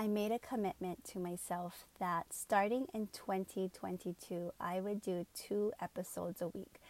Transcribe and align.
I 0.00 0.06
made 0.06 0.30
a 0.30 0.38
commitment 0.38 1.02
to 1.06 1.18
myself 1.18 1.84
that 1.98 2.26
starting 2.32 2.86
in 2.94 3.08
2022, 3.12 4.52
I 4.60 4.78
would 4.80 5.02
do 5.02 5.26
two 5.34 5.72
episodes 5.82 6.40
a 6.40 6.46
week. 6.46 6.80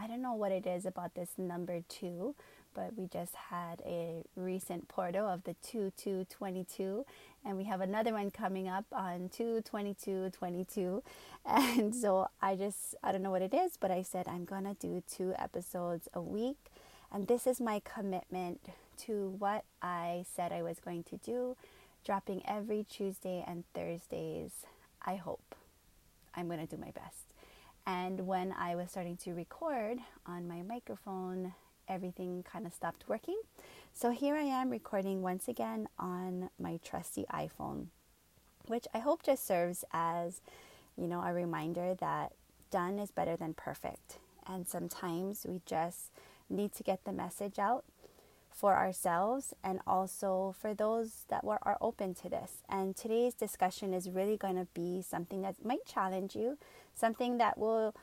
I 0.00 0.08
don't 0.08 0.20
know 0.20 0.34
what 0.34 0.50
it 0.50 0.66
is 0.66 0.84
about 0.84 1.14
this 1.14 1.30
number 1.38 1.82
two, 1.88 2.34
but 2.74 2.98
we 2.98 3.06
just 3.06 3.36
had 3.36 3.82
a 3.86 4.24
recent 4.34 4.88
portal 4.88 5.28
of 5.28 5.44
the 5.44 5.54
2 5.62 5.92
2 5.96 6.26
22 6.28 7.06
and 7.44 7.56
we 7.56 7.64
have 7.64 7.80
another 7.80 8.12
one 8.12 8.32
coming 8.32 8.66
up 8.66 8.84
on 8.92 9.30
2 9.30 9.62
22 9.62 10.30
22 10.30 11.02
and 11.46 11.94
so 11.94 12.26
i 12.42 12.54
just 12.54 12.94
i 13.02 13.12
don't 13.12 13.22
know 13.22 13.30
what 13.30 13.40
it 13.40 13.54
is 13.54 13.78
but 13.80 13.90
i 13.90 14.02
said 14.02 14.28
i'm 14.28 14.44
gonna 14.44 14.74
do 14.74 15.02
two 15.10 15.32
episodes 15.38 16.08
a 16.12 16.20
week. 16.20 16.58
And 17.12 17.28
this 17.28 17.46
is 17.46 17.60
my 17.60 17.80
commitment 17.80 18.60
to 19.06 19.34
what 19.38 19.64
i 19.80 20.24
said 20.34 20.52
i 20.52 20.62
was 20.62 20.78
going 20.80 21.04
to 21.04 21.16
do 21.16 21.56
dropping 22.06 22.40
every 22.46 22.86
tuesday 22.88 23.44
and 23.46 23.64
thursdays 23.74 24.52
i 25.04 25.16
hope 25.16 25.54
i'm 26.34 26.48
gonna 26.48 26.66
do 26.66 26.76
my 26.78 26.92
best 26.92 27.24
and 27.86 28.26
when 28.26 28.52
i 28.52 28.74
was 28.74 28.90
starting 28.90 29.16
to 29.16 29.32
record 29.34 29.98
on 30.26 30.48
my 30.48 30.62
microphone 30.62 31.52
everything 31.88 32.44
kind 32.50 32.66
of 32.66 32.74
stopped 32.74 33.08
working. 33.08 33.40
So 33.94 34.10
here 34.10 34.36
I 34.36 34.42
am 34.42 34.70
recording 34.70 35.22
once 35.22 35.48
again 35.48 35.88
on 35.98 36.50
my 36.58 36.78
trusty 36.84 37.24
iPhone, 37.32 37.86
which 38.66 38.86
I 38.92 38.98
hope 38.98 39.22
just 39.22 39.46
serves 39.46 39.84
as, 39.92 40.40
you 40.96 41.06
know, 41.06 41.22
a 41.22 41.32
reminder 41.32 41.94
that 41.94 42.32
done 42.70 42.98
is 42.98 43.10
better 43.10 43.36
than 43.36 43.54
perfect. 43.54 44.18
And 44.46 44.68
sometimes 44.68 45.46
we 45.48 45.60
just 45.66 46.10
need 46.48 46.72
to 46.74 46.82
get 46.82 47.04
the 47.04 47.12
message 47.12 47.58
out 47.58 47.84
for 48.56 48.74
ourselves 48.74 49.52
and 49.62 49.80
also 49.86 50.54
for 50.58 50.72
those 50.72 51.26
that 51.28 51.44
were, 51.44 51.58
are 51.62 51.76
open 51.80 52.14
to 52.14 52.28
this. 52.30 52.62
And 52.70 52.96
today's 52.96 53.34
discussion 53.34 53.92
is 53.92 54.08
really 54.08 54.38
going 54.38 54.56
to 54.56 54.66
be 54.72 55.02
something 55.02 55.42
that 55.42 55.62
might 55.62 55.84
challenge 55.84 56.34
you, 56.34 56.56
something 56.94 57.36
that 57.36 57.58
will 57.58 57.94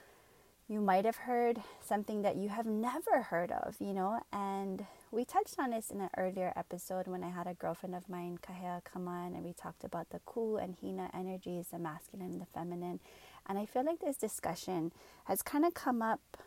you 0.69 0.79
might 0.79 1.03
have 1.03 1.17
heard 1.17 1.61
something 1.81 2.21
that 2.21 2.37
you 2.37 2.47
have 2.49 2.65
never 2.65 3.23
heard 3.23 3.51
of, 3.51 3.75
you 3.79 3.93
know. 3.93 4.21
And 4.31 4.85
we 5.11 5.25
touched 5.25 5.59
on 5.59 5.71
this 5.71 5.89
in 5.89 5.99
an 5.99 6.09
earlier 6.17 6.53
episode 6.55 7.07
when 7.07 7.23
I 7.23 7.29
had 7.29 7.47
a 7.47 7.53
girlfriend 7.53 7.95
of 7.95 8.07
mine, 8.07 8.39
Kahea, 8.41 8.83
come 8.83 9.07
on, 9.07 9.33
and 9.33 9.43
we 9.43 9.53
talked 9.53 9.83
about 9.83 10.11
the 10.11 10.19
Ku 10.25 10.55
and 10.55 10.75
Hina 10.81 11.09
energies, 11.13 11.67
the 11.71 11.79
masculine 11.79 12.31
and 12.31 12.41
the 12.41 12.45
feminine. 12.45 13.01
And 13.45 13.57
I 13.57 13.65
feel 13.65 13.85
like 13.85 13.99
this 13.99 14.15
discussion 14.15 14.93
has 15.25 15.41
kind 15.41 15.65
of 15.65 15.73
come 15.73 16.01
up 16.01 16.37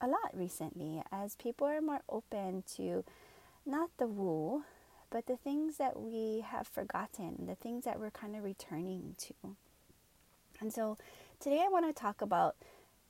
a 0.00 0.06
lot 0.06 0.34
recently 0.34 1.02
as 1.12 1.36
people 1.36 1.66
are 1.66 1.80
more 1.80 2.00
open 2.08 2.62
to 2.76 3.04
not 3.66 3.90
the 3.98 4.06
woo, 4.06 4.64
but 5.10 5.26
the 5.26 5.36
things 5.36 5.76
that 5.76 5.98
we 5.98 6.44
have 6.46 6.66
forgotten, 6.66 7.46
the 7.46 7.54
things 7.54 7.84
that 7.84 7.98
we're 7.98 8.10
kind 8.10 8.36
of 8.36 8.44
returning 8.44 9.14
to. 9.18 9.34
And 10.60 10.72
so 10.72 10.96
today 11.40 11.62
I 11.64 11.68
want 11.68 11.86
to 11.86 12.00
talk 12.00 12.22
about 12.22 12.56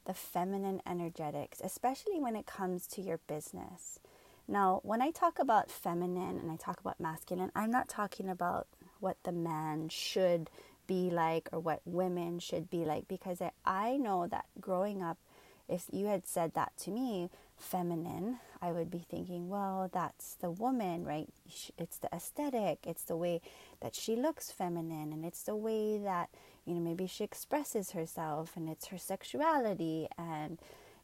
the 0.06 0.14
feminine 0.14 0.80
energetics, 0.86 1.60
especially 1.62 2.20
when 2.20 2.36
it 2.36 2.46
comes 2.46 2.86
to 2.88 3.02
your 3.02 3.18
business. 3.26 4.00
Now, 4.48 4.80
when 4.82 5.00
I 5.00 5.10
talk 5.10 5.38
about 5.38 5.70
feminine 5.70 6.38
and 6.38 6.50
I 6.50 6.56
talk 6.56 6.80
about 6.80 6.98
masculine, 6.98 7.52
I'm 7.54 7.70
not 7.70 7.88
talking 7.88 8.28
about 8.28 8.66
what 8.98 9.16
the 9.22 9.32
man 9.32 9.88
should 9.88 10.50
be 10.86 11.10
like 11.10 11.48
or 11.52 11.60
what 11.60 11.80
women 11.84 12.40
should 12.40 12.68
be 12.68 12.84
like 12.84 13.06
because 13.06 13.40
I 13.64 13.96
know 13.96 14.26
that 14.26 14.46
growing 14.60 15.02
up, 15.02 15.18
if 15.70 15.86
you 15.92 16.06
had 16.06 16.26
said 16.26 16.54
that 16.54 16.72
to 16.78 16.90
me, 16.90 17.30
feminine, 17.56 18.38
I 18.60 18.72
would 18.72 18.90
be 18.90 19.04
thinking, 19.10 19.48
well, 19.48 19.88
that's 19.92 20.34
the 20.34 20.50
woman, 20.50 21.04
right? 21.04 21.28
It's 21.78 21.98
the 21.98 22.08
aesthetic, 22.14 22.80
it's 22.86 23.02
the 23.02 23.16
way 23.16 23.40
that 23.80 23.94
she 23.94 24.16
looks 24.16 24.50
feminine, 24.50 25.12
and 25.12 25.24
it's 25.24 25.42
the 25.42 25.56
way 25.56 25.98
that 25.98 26.30
you 26.66 26.74
know, 26.74 26.80
maybe 26.80 27.06
she 27.06 27.24
expresses 27.24 27.92
herself 27.92 28.56
and 28.56 28.68
it's 28.68 28.88
her 28.88 28.98
sexuality 28.98 30.08
and 30.18 30.58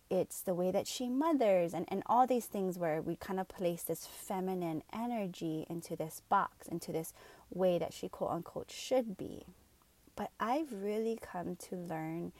it's 0.08 0.40
the 0.40 0.54
way 0.54 0.70
that 0.70 0.86
she 0.86 1.08
mothers 1.08 1.74
and, 1.74 1.86
and 1.88 2.02
all 2.06 2.26
these 2.26 2.46
things 2.46 2.78
where 2.78 3.02
we 3.02 3.16
kind 3.16 3.40
of 3.40 3.48
place 3.48 3.82
this 3.82 4.06
feminine 4.06 4.82
energy 4.92 5.66
into 5.68 5.96
this 5.96 6.22
box, 6.28 6.68
into 6.68 6.92
this 6.92 7.12
way 7.52 7.78
that 7.78 7.92
she 7.92 8.08
quote 8.08 8.30
unquote 8.30 8.70
should 8.70 9.16
be. 9.16 9.44
But 10.14 10.30
I've 10.38 10.72
really 10.72 11.18
come 11.20 11.56
to 11.68 11.76
learn, 11.76 12.32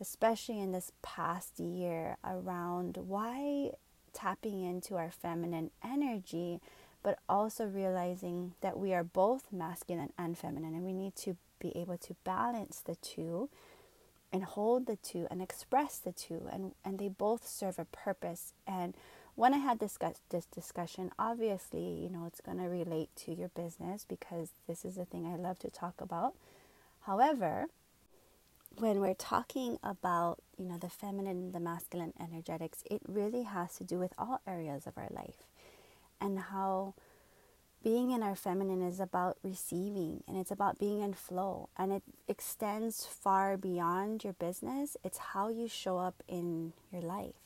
especially 0.00 0.60
in 0.60 0.72
this 0.72 0.92
past 1.02 1.58
year, 1.58 2.16
around 2.24 2.96
why 2.96 3.70
tapping 4.12 4.62
into 4.62 4.96
our 4.96 5.10
feminine 5.10 5.70
energy, 5.82 6.60
but 7.02 7.18
also 7.28 7.66
realizing 7.66 8.54
that 8.60 8.78
we 8.78 8.94
are 8.94 9.04
both 9.04 9.52
masculine 9.52 10.12
and 10.18 10.38
feminine 10.38 10.74
and 10.74 10.84
we 10.84 10.92
need 10.92 11.14
to 11.16 11.36
be 11.58 11.76
able 11.76 11.98
to 11.98 12.14
balance 12.24 12.80
the 12.84 12.94
two 12.96 13.48
and 14.32 14.44
hold 14.44 14.86
the 14.86 14.96
two 14.96 15.26
and 15.30 15.40
express 15.42 15.98
the 15.98 16.12
two 16.12 16.48
and, 16.50 16.72
and 16.84 16.98
they 16.98 17.08
both 17.08 17.46
serve 17.46 17.78
a 17.78 17.84
purpose 17.84 18.52
and 18.66 18.94
when 19.36 19.52
I 19.52 19.58
had 19.58 19.78
discuss, 19.78 20.20
this 20.30 20.46
discussion, 20.46 21.10
obviously, 21.18 21.82
you 21.82 22.08
know, 22.08 22.24
it's 22.26 22.40
going 22.40 22.58
to 22.58 22.68
relate 22.68 23.10
to 23.24 23.34
your 23.34 23.48
business 23.48 24.06
because 24.08 24.50
this 24.68 24.84
is 24.84 24.94
the 24.94 25.04
thing 25.04 25.26
I 25.26 25.34
love 25.36 25.58
to 25.60 25.70
talk 25.70 26.00
about. 26.00 26.34
However, 27.00 27.66
when 28.78 29.00
we're 29.00 29.14
talking 29.14 29.78
about, 29.82 30.42
you 30.58 30.66
know, 30.66 30.78
the 30.78 30.88
feminine 30.88 31.36
and 31.36 31.52
the 31.52 31.60
masculine 31.60 32.12
energetics, 32.20 32.82
it 32.90 33.00
really 33.06 33.42
has 33.42 33.76
to 33.76 33.84
do 33.84 33.98
with 33.98 34.12
all 34.18 34.40
areas 34.46 34.86
of 34.86 34.96
our 34.96 35.08
life 35.10 35.46
and 36.20 36.38
how 36.38 36.94
being 37.82 38.10
in 38.10 38.22
our 38.22 38.34
feminine 38.34 38.82
is 38.82 38.98
about 38.98 39.36
receiving 39.42 40.22
and 40.26 40.38
it's 40.38 40.50
about 40.50 40.78
being 40.78 41.02
in 41.02 41.12
flow 41.12 41.68
and 41.76 41.92
it 41.92 42.02
extends 42.28 43.04
far 43.04 43.56
beyond 43.56 44.24
your 44.24 44.32
business. 44.32 44.96
It's 45.04 45.18
how 45.18 45.48
you 45.48 45.68
show 45.68 45.98
up 45.98 46.22
in 46.26 46.72
your 46.90 47.02
life 47.02 47.44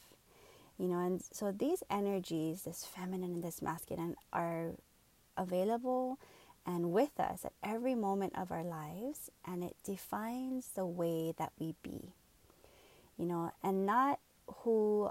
you 0.79 0.87
know 0.87 0.99
and 1.01 1.23
so 1.33 1.53
these 1.53 1.83
energies 1.91 2.63
this 2.63 2.85
feminine 2.85 3.35
and 3.35 3.45
this 3.45 3.61
masculine 3.61 4.15
are 4.33 4.71
available 5.37 6.19
and 6.69 6.93
with 6.93 7.19
us 7.19 7.47
at 7.47 7.53
every 7.65 7.95
moment 7.95 8.35
of 8.37 8.53
our 8.53 8.63
lives 8.63 9.31
and 9.47 9.65
it 9.65 9.75
defines 9.83 10.69
the 10.75 10.85
way 10.85 11.33
that 11.39 11.53
we 11.59 11.75
be 11.83 12.13
you 13.17 13.25
know 13.25 13.51
and 13.63 13.87
not 13.87 14.21
who 14.47 15.11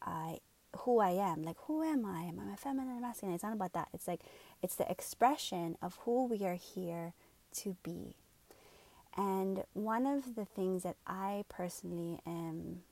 i 0.00 0.38
who 0.78 1.00
I 1.00 1.10
am. 1.10 1.42
Like, 1.42 1.56
who 1.66 1.82
am 1.82 2.04
I? 2.04 2.22
Am 2.22 2.40
I 2.40 2.56
feminine 2.56 2.96
or 2.96 3.00
masculine? 3.00 3.34
It's 3.34 3.44
not 3.44 3.52
about 3.52 3.72
that. 3.74 3.88
It's 3.92 4.08
like, 4.08 4.20
it's 4.62 4.76
the 4.76 4.90
expression 4.90 5.76
of 5.82 5.98
who 6.04 6.26
we 6.26 6.44
are 6.46 6.54
here 6.54 7.12
to 7.56 7.76
be. 7.82 8.16
And 9.16 9.64
one 9.74 10.06
of 10.06 10.34
the 10.34 10.46
things 10.46 10.82
that 10.84 10.96
I 11.06 11.44
personally 11.48 12.20
am 12.26 12.82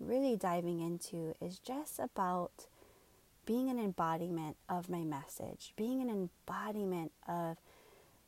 really 0.00 0.36
diving 0.36 0.80
into 0.80 1.34
is 1.40 1.58
just 1.58 1.98
about 1.98 2.66
being 3.46 3.70
an 3.70 3.78
embodiment 3.78 4.56
of 4.68 4.90
my 4.90 5.04
message, 5.04 5.72
being 5.76 6.02
an 6.02 6.10
embodiment 6.10 7.12
of 7.26 7.56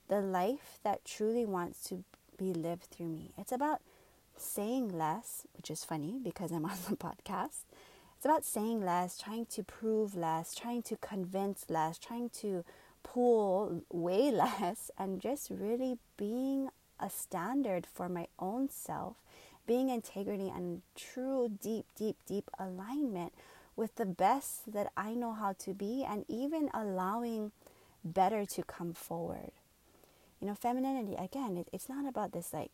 the 0.08 0.20
life 0.20 0.78
that 0.84 1.04
truly 1.04 1.44
wants 1.44 1.82
to 1.84 2.04
be 2.38 2.54
lived 2.54 2.84
through 2.84 3.08
me. 3.08 3.32
It's 3.36 3.52
about 3.52 3.82
saying 4.36 4.96
less, 4.96 5.46
which 5.56 5.70
is 5.70 5.84
funny 5.84 6.18
because 6.22 6.52
I'm 6.52 6.64
on 6.64 6.78
the 6.88 6.96
podcast, 6.96 7.64
it's 8.16 8.24
about 8.24 8.44
saying 8.44 8.84
less, 8.84 9.18
trying 9.18 9.46
to 9.46 9.62
prove 9.62 10.16
less, 10.16 10.54
trying 10.54 10.82
to 10.82 10.96
convince 10.96 11.66
less, 11.68 11.98
trying 11.98 12.30
to 12.40 12.64
pull 13.02 13.82
way 13.92 14.30
less, 14.32 14.90
and 14.98 15.20
just 15.20 15.50
really 15.50 15.98
being 16.16 16.68
a 17.00 17.10
standard 17.10 17.86
for 17.86 18.08
my 18.08 18.26
own 18.38 18.68
self, 18.68 19.16
being 19.66 19.88
integrity 19.88 20.48
and 20.48 20.82
true, 20.96 21.48
deep, 21.62 21.86
deep, 21.96 22.16
deep 22.26 22.50
alignment 22.58 23.32
with 23.78 23.94
the 23.94 24.04
best 24.06 24.72
that 24.72 24.90
I 24.96 25.14
know 25.14 25.32
how 25.32 25.52
to 25.60 25.72
be, 25.72 26.04
and 26.06 26.24
even 26.28 26.68
allowing 26.74 27.52
better 28.04 28.44
to 28.44 28.62
come 28.64 28.92
forward. 28.92 29.52
You 30.40 30.48
know, 30.48 30.54
femininity, 30.54 31.14
again, 31.14 31.56
it, 31.56 31.68
it's 31.72 31.88
not 31.88 32.06
about 32.06 32.32
this 32.32 32.52
like 32.52 32.72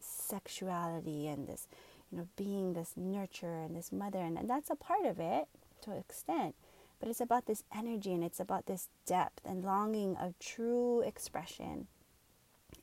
sexuality 0.00 1.28
and 1.28 1.46
this 1.46 1.68
you 2.10 2.18
know, 2.18 2.28
being 2.36 2.74
this 2.74 2.94
nurturer 2.98 3.64
and 3.64 3.76
this 3.76 3.92
mother, 3.92 4.18
and, 4.18 4.36
and 4.36 4.50
that's 4.50 4.68
a 4.68 4.74
part 4.74 5.06
of 5.06 5.20
it 5.20 5.46
to 5.82 5.92
an 5.92 5.98
extent. 5.98 6.56
But 6.98 7.08
it's 7.08 7.20
about 7.20 7.46
this 7.46 7.62
energy 7.74 8.12
and 8.12 8.22
it's 8.22 8.40
about 8.40 8.66
this 8.66 8.88
depth 9.06 9.40
and 9.44 9.64
longing 9.64 10.16
of 10.16 10.38
true 10.38 11.00
expression. 11.02 11.86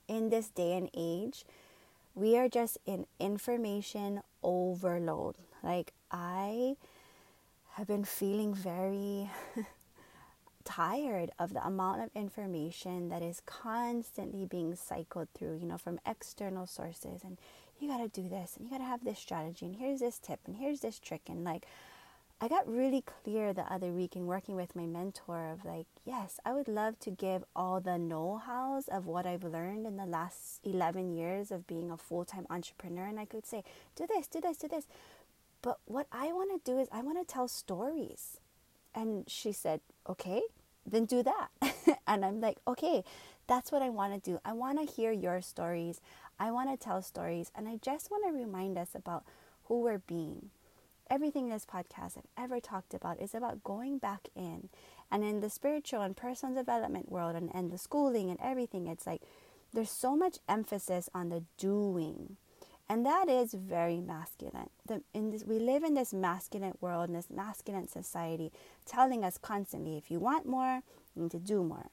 In 0.07 0.29
this 0.29 0.47
day 0.49 0.75
and 0.75 0.89
age, 0.93 1.45
we 2.15 2.37
are 2.37 2.49
just 2.49 2.77
in 2.85 3.05
information 3.19 4.21
overload. 4.41 5.35
Like, 5.61 5.93
I 6.11 6.75
have 7.73 7.87
been 7.87 8.03
feeling 8.03 8.53
very 8.53 9.29
tired 10.63 11.31
of 11.39 11.53
the 11.53 11.65
amount 11.65 12.01
of 12.01 12.09
information 12.15 13.09
that 13.09 13.21
is 13.21 13.41
constantly 13.45 14.45
being 14.45 14.75
cycled 14.75 15.27
through, 15.33 15.57
you 15.57 15.65
know, 15.65 15.77
from 15.77 15.99
external 16.05 16.65
sources. 16.65 17.21
And 17.23 17.37
you 17.79 17.87
got 17.87 17.99
to 17.99 18.21
do 18.21 18.27
this 18.29 18.55
and 18.57 18.65
you 18.65 18.71
got 18.71 18.79
to 18.79 18.83
have 18.83 19.03
this 19.03 19.19
strategy 19.19 19.65
and 19.65 19.75
here's 19.75 19.99
this 19.99 20.19
tip 20.19 20.39
and 20.45 20.57
here's 20.57 20.81
this 20.81 20.99
trick 20.99 21.21
and 21.29 21.43
like 21.43 21.65
I 22.41 22.47
got 22.47 22.69
really 22.69 23.01
clear 23.01 23.51
the 23.51 23.71
other 23.71 23.87
week 23.87 24.15
in 24.15 24.25
working 24.25 24.55
with 24.55 24.73
my 24.73 24.85
mentor 24.85 25.51
of 25.51 25.65
like, 25.65 25.87
yes, 26.05 26.39
I 26.45 26.53
would 26.53 26.69
love 26.69 26.97
to 27.01 27.11
give 27.11 27.43
all 27.53 27.81
the 27.81 27.97
know 27.97 28.37
hows 28.37 28.87
of 28.87 29.05
what 29.07 29.25
I've 29.25 29.43
learned 29.43 29.85
in 29.85 29.97
the 29.97 30.05
last 30.05 30.61
11 30.63 31.17
years 31.17 31.51
of 31.51 31.67
being 31.67 31.91
a 31.91 31.97
full 31.97 32.23
time 32.23 32.47
entrepreneur. 32.49 33.03
And 33.07 33.19
I 33.19 33.25
could 33.25 33.45
say, 33.45 33.65
do 33.97 34.07
this, 34.07 34.27
do 34.27 34.39
this, 34.39 34.55
do 34.55 34.69
this. 34.69 34.87
But 35.61 35.79
what 35.85 36.07
I 36.11 36.31
want 36.31 36.51
to 36.51 36.71
do 36.71 36.79
is, 36.79 36.87
I 36.91 37.01
want 37.01 37.19
to 37.19 37.31
tell 37.31 37.47
stories. 37.47 38.39
And 38.95 39.29
she 39.29 39.51
said, 39.51 39.81
okay, 40.07 40.41
then 40.85 41.05
do 41.05 41.23
that. 41.23 41.49
and 42.07 42.25
I'm 42.25 42.41
like, 42.41 42.57
okay, 42.67 43.03
that's 43.47 43.71
what 43.71 43.81
I 43.81 43.89
want 43.89 44.13
to 44.13 44.31
do. 44.31 44.39
I 44.45 44.53
want 44.53 44.79
to 44.79 44.91
hear 44.91 45.11
your 45.11 45.41
stories. 45.41 46.01
I 46.39 46.51
want 46.51 46.69
to 46.69 46.83
tell 46.83 47.01
stories. 47.01 47.51
And 47.55 47.67
I 47.67 47.77
just 47.81 48.09
want 48.09 48.23
to 48.25 48.31
remind 48.31 48.77
us 48.77 48.95
about 48.95 49.23
who 49.65 49.81
we're 49.81 49.99
being 49.99 50.49
everything 51.09 51.45
in 51.45 51.49
this 51.49 51.65
podcast 51.65 52.17
I've 52.17 52.43
ever 52.43 52.59
talked 52.59 52.93
about 52.93 53.19
is 53.19 53.33
about 53.33 53.63
going 53.63 53.97
back 53.97 54.27
in. 54.35 54.69
And 55.11 55.23
in 55.23 55.39
the 55.39 55.49
spiritual 55.49 56.01
and 56.01 56.15
personal 56.15 56.55
development 56.55 57.11
world 57.11 57.35
and, 57.35 57.49
and 57.53 57.71
the 57.71 57.77
schooling 57.77 58.29
and 58.29 58.39
everything, 58.41 58.87
it's 58.87 59.07
like 59.07 59.21
there's 59.73 59.89
so 59.89 60.15
much 60.15 60.37
emphasis 60.47 61.09
on 61.13 61.29
the 61.29 61.43
doing. 61.57 62.37
And 62.89 63.05
that 63.05 63.29
is 63.29 63.53
very 63.53 63.99
masculine. 63.99 64.69
The, 64.87 65.03
in 65.13 65.29
this, 65.29 65.43
we 65.45 65.59
live 65.59 65.83
in 65.83 65.93
this 65.93 66.11
masculine 66.11 66.73
world, 66.81 67.09
in 67.09 67.15
this 67.15 67.29
masculine 67.29 67.87
society, 67.87 68.51
telling 68.85 69.23
us 69.23 69.37
constantly 69.37 69.95
if 69.95 70.09
you 70.09 70.19
want 70.19 70.47
more, 70.47 70.81
you 71.15 71.23
need 71.23 71.31
to 71.31 71.39
do 71.39 71.63
more. 71.63 71.87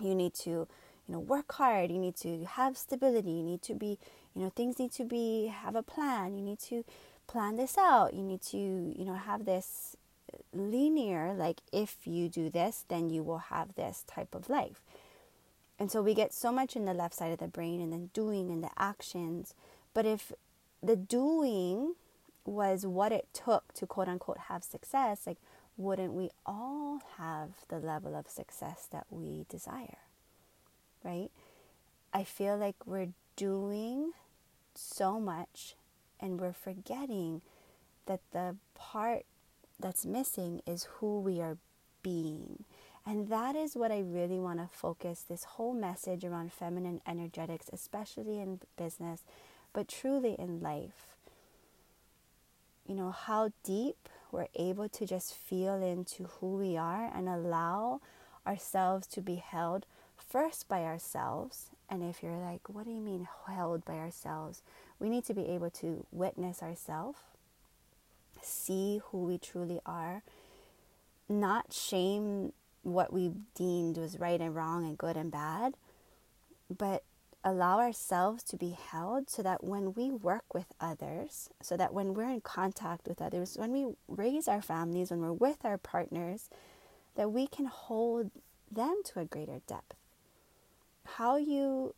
You 0.00 0.14
need 0.14 0.34
to, 0.34 0.50
you 0.50 0.68
know, 1.08 1.18
work 1.18 1.50
hard. 1.52 1.90
You 1.90 1.98
need 1.98 2.16
to 2.16 2.44
have 2.44 2.76
stability. 2.76 3.30
You 3.30 3.42
need 3.42 3.62
to 3.62 3.74
be, 3.74 3.98
you 4.34 4.42
know, 4.42 4.50
things 4.50 4.78
need 4.78 4.92
to 4.92 5.04
be, 5.04 5.46
have 5.46 5.74
a 5.74 5.82
plan. 5.82 6.36
You 6.36 6.42
need 6.42 6.58
to 6.60 6.84
plan 7.26 7.56
this 7.56 7.78
out. 7.78 8.12
You 8.12 8.22
need 8.22 8.42
to, 8.42 8.58
you 8.58 9.04
know, 9.06 9.14
have 9.14 9.46
this 9.46 9.96
linear, 10.52 11.34
like 11.34 11.60
if 11.72 12.06
you 12.06 12.28
do 12.28 12.50
this, 12.50 12.84
then 12.88 13.10
you 13.10 13.22
will 13.22 13.38
have 13.38 13.74
this 13.74 14.04
type 14.06 14.34
of 14.34 14.48
life. 14.48 14.80
And 15.78 15.90
so 15.90 16.02
we 16.02 16.14
get 16.14 16.32
so 16.32 16.50
much 16.50 16.74
in 16.74 16.84
the 16.84 16.94
left 16.94 17.14
side 17.14 17.32
of 17.32 17.38
the 17.38 17.48
brain 17.48 17.80
and 17.80 17.92
then 17.92 18.10
doing 18.12 18.50
and 18.50 18.62
the 18.62 18.70
actions. 18.78 19.54
But 19.96 20.04
if 20.04 20.30
the 20.82 20.94
doing 20.94 21.94
was 22.44 22.84
what 22.84 23.12
it 23.12 23.28
took 23.32 23.72
to 23.72 23.86
quote 23.86 24.08
unquote 24.08 24.36
have 24.50 24.62
success, 24.62 25.22
like 25.26 25.38
wouldn't 25.78 26.12
we 26.12 26.28
all 26.44 27.00
have 27.16 27.64
the 27.68 27.78
level 27.78 28.14
of 28.14 28.28
success 28.28 28.86
that 28.92 29.06
we 29.08 29.46
desire? 29.48 29.96
Right? 31.02 31.30
I 32.12 32.24
feel 32.24 32.58
like 32.58 32.76
we're 32.84 33.14
doing 33.36 34.12
so 34.74 35.18
much 35.18 35.76
and 36.20 36.38
we're 36.38 36.52
forgetting 36.52 37.40
that 38.04 38.20
the 38.32 38.56
part 38.74 39.24
that's 39.80 40.04
missing 40.04 40.60
is 40.66 40.84
who 40.98 41.20
we 41.20 41.40
are 41.40 41.56
being. 42.02 42.64
And 43.06 43.30
that 43.30 43.56
is 43.56 43.74
what 43.74 43.90
I 43.90 44.00
really 44.00 44.40
want 44.40 44.58
to 44.58 44.68
focus 44.70 45.24
this 45.26 45.44
whole 45.44 45.72
message 45.72 46.22
around 46.22 46.52
feminine 46.52 47.00
energetics, 47.06 47.70
especially 47.72 48.40
in 48.40 48.60
business, 48.76 49.24
but 49.76 49.88
truly 49.88 50.34
in 50.38 50.58
life. 50.62 51.18
You 52.86 52.94
know, 52.94 53.10
how 53.10 53.52
deep 53.62 54.08
we're 54.32 54.48
able 54.54 54.88
to 54.88 55.04
just 55.04 55.34
feel 55.34 55.82
into 55.82 56.24
who 56.24 56.56
we 56.56 56.78
are 56.78 57.10
and 57.14 57.28
allow 57.28 58.00
ourselves 58.46 59.06
to 59.08 59.20
be 59.20 59.34
held 59.34 59.84
first 60.16 60.66
by 60.66 60.84
ourselves. 60.84 61.66
And 61.90 62.02
if 62.02 62.22
you're 62.22 62.38
like, 62.38 62.70
what 62.70 62.86
do 62.86 62.90
you 62.90 63.02
mean 63.02 63.28
held 63.46 63.84
by 63.84 63.96
ourselves? 63.96 64.62
We 64.98 65.10
need 65.10 65.26
to 65.26 65.34
be 65.34 65.46
able 65.46 65.68
to 65.72 66.06
witness 66.10 66.62
ourselves, 66.62 67.18
see 68.40 69.02
who 69.10 69.24
we 69.24 69.36
truly 69.36 69.80
are, 69.84 70.22
not 71.28 71.74
shame 71.74 72.54
what 72.82 73.12
we 73.12 73.32
deemed 73.54 73.98
was 73.98 74.18
right 74.18 74.40
and 74.40 74.56
wrong 74.56 74.86
and 74.86 74.96
good 74.96 75.18
and 75.18 75.30
bad, 75.30 75.74
but 76.74 77.02
allow 77.46 77.78
ourselves 77.78 78.42
to 78.42 78.56
be 78.56 78.70
held 78.70 79.30
so 79.30 79.40
that 79.40 79.62
when 79.62 79.94
we 79.94 80.10
work 80.10 80.52
with 80.52 80.66
others, 80.80 81.48
so 81.62 81.76
that 81.76 81.94
when 81.94 82.12
we're 82.12 82.28
in 82.28 82.40
contact 82.40 83.06
with 83.06 83.22
others, 83.22 83.56
when 83.56 83.70
we 83.70 83.86
raise 84.08 84.48
our 84.48 84.60
families, 84.60 85.12
when 85.12 85.20
we're 85.20 85.32
with 85.32 85.64
our 85.64 85.78
partners, 85.78 86.50
that 87.14 87.30
we 87.30 87.46
can 87.46 87.66
hold 87.66 88.32
them 88.70 89.00
to 89.04 89.20
a 89.20 89.24
greater 89.24 89.60
depth. 89.68 89.94
How 91.04 91.36
you 91.36 91.94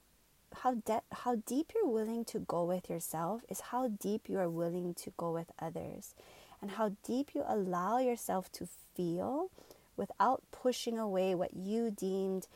how 0.63 0.75
de- 0.75 1.03
how 1.13 1.37
deep 1.47 1.73
you're 1.75 1.91
willing 1.91 2.27
to 2.27 2.41
go 2.41 2.65
with 2.65 2.91
yourself 2.91 3.43
is 3.49 3.61
how 3.73 3.89
deep 3.89 4.29
you 4.29 4.39
are 4.39 4.51
willing 4.51 4.93
to 4.95 5.13
go 5.17 5.33
with 5.33 5.51
others 5.59 6.15
and 6.61 6.73
how 6.73 6.93
deep 7.07 7.31
you 7.35 7.43
allow 7.47 7.99
yourself 7.99 8.53
to 8.53 8.69
feel 8.95 9.51
without 9.97 10.43
pushing 10.53 10.99
away 10.99 11.35
what 11.35 11.55
you 11.55 11.91
deemed 11.91 12.47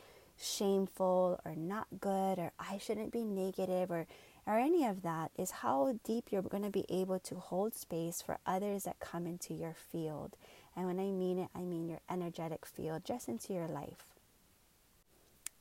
shameful 0.43 1.39
or 1.45 1.55
not 1.55 1.87
good 1.99 2.39
or 2.39 2.51
I 2.59 2.77
shouldn't 2.77 3.11
be 3.11 3.23
negative 3.23 3.91
or 3.91 4.07
or 4.45 4.57
any 4.57 4.85
of 4.85 5.03
that 5.03 5.31
is 5.37 5.51
how 5.51 5.97
deep 6.03 6.29
you're 6.29 6.41
going 6.41 6.63
to 6.63 6.69
be 6.69 6.85
able 6.89 7.17
to 7.19 7.35
hold 7.35 7.73
space 7.73 8.21
for 8.21 8.39
others 8.45 8.83
that 8.83 8.99
come 8.99 9.25
into 9.25 9.53
your 9.53 9.73
field. 9.73 10.35
And 10.75 10.85
when 10.85 10.99
I 10.99 11.11
mean 11.11 11.39
it, 11.39 11.47
I 11.55 11.61
mean 11.61 11.87
your 11.87 12.01
energetic 12.09 12.65
field, 12.65 13.05
just 13.05 13.29
into 13.29 13.53
your 13.53 13.69
life 13.69 14.13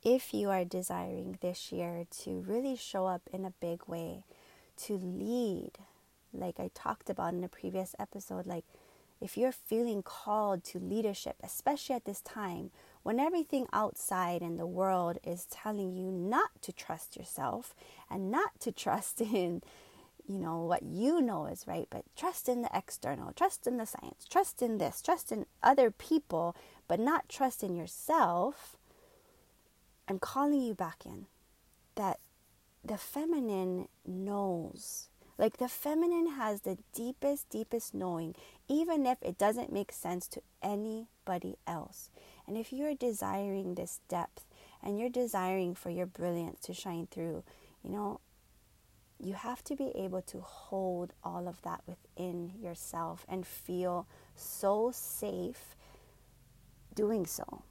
if 0.03 0.35
you 0.35 0.51
are 0.51 0.65
desiring 0.65 1.39
this 1.41 1.71
year 1.71 2.07
to 2.23 2.41
really 2.47 2.77
show 2.77 3.07
up 3.07 3.23
in 3.33 3.45
a 3.45 3.53
big 3.61 3.87
way, 3.87 4.25
to 4.77 4.95
lead, 4.95 5.73
like 6.33 6.59
I 6.59 6.71
talked 6.75 7.09
about 7.09 7.35
in 7.35 7.45
a 7.45 7.49
previous 7.49 7.95
episode, 7.99 8.47
like 8.47 8.65
if 9.21 9.37
you're 9.37 9.53
feeling 9.53 10.03
called 10.03 10.65
to 10.65 10.81
leadership, 10.81 11.37
especially 11.43 11.95
at 11.95 12.05
this 12.05 12.21
time 12.21 12.73
when 13.03 13.19
everything 13.19 13.67
outside 13.73 14.43
in 14.43 14.57
the 14.57 14.67
world 14.67 15.19
is 15.25 15.47
telling 15.47 15.95
you 15.95 16.11
not 16.11 16.51
to 16.63 16.73
trust 16.73 17.17
yourself 17.17 17.75
and 18.11 18.31
not 18.31 18.59
to 18.61 18.73
trust 18.73 19.21
in 19.21 19.63
you 20.29 20.39
know 20.39 20.63
what 20.63 20.85
you 20.85 21.21
know 21.21 21.47
is 21.47 21.67
right 21.67 21.89
but 21.91 22.05
trust 22.17 22.49
in 22.49 22.63
the 22.63 22.71
external 22.73 23.33
trust 23.33 23.67
in 23.67 23.77
the 23.77 23.85
science 23.85 24.25
trust 24.31 24.63
in 24.63 24.79
this 24.79 25.03
trust 25.03 25.33
in 25.33 25.45
other 25.63 25.91
people 25.91 26.55
but 26.87 27.01
not 27.01 27.29
trust 27.29 27.63
in 27.65 27.75
yourself 27.75 28.77
I'm 30.09 30.19
calling 30.19 30.61
you 30.61 30.75
back 30.75 31.07
in. 31.07 31.27
That 31.95 32.19
the 32.85 32.99
feminine 32.99 33.89
knows. 34.07 35.09
Like 35.39 35.57
the 35.57 35.69
feminine 35.69 36.33
has 36.33 36.61
the 36.61 36.79
deepest, 36.95 37.49
deepest 37.49 37.95
knowing, 37.95 38.35
even 38.69 39.07
if 39.07 39.19
it 39.23 39.39
doesn't 39.39 39.73
make 39.73 39.93
sense 39.93 40.29
to 40.29 40.43
anybody 40.63 41.57
else. 41.67 42.11
And 42.53 42.61
if 42.61 42.71
you're 42.71 42.95
desiring 42.95 43.77
this 43.77 44.01
depth 44.11 44.45
and 44.83 44.99
you're 44.99 45.09
desiring 45.09 45.75
for 45.75 45.89
your 45.89 46.05
brilliance 46.05 46.61
to 46.65 46.75
shine 46.75 47.09
through, 47.11 47.45
you 47.83 47.91
know, 47.91 48.21
you 49.19 49.33
have 49.33 49.65
to 49.65 49.75
be 49.75 49.91
able 49.95 50.21
to 50.21 50.41
hold 50.43 51.15
all 51.25 51.49
of 51.49 51.63
that 51.63 51.81
within 51.87 52.53
yourself 52.61 53.25
and 53.27 53.47
feel 53.47 54.07
so 54.37 54.91
safe 54.93 55.77
doing 56.95 57.25
so 57.25 57.63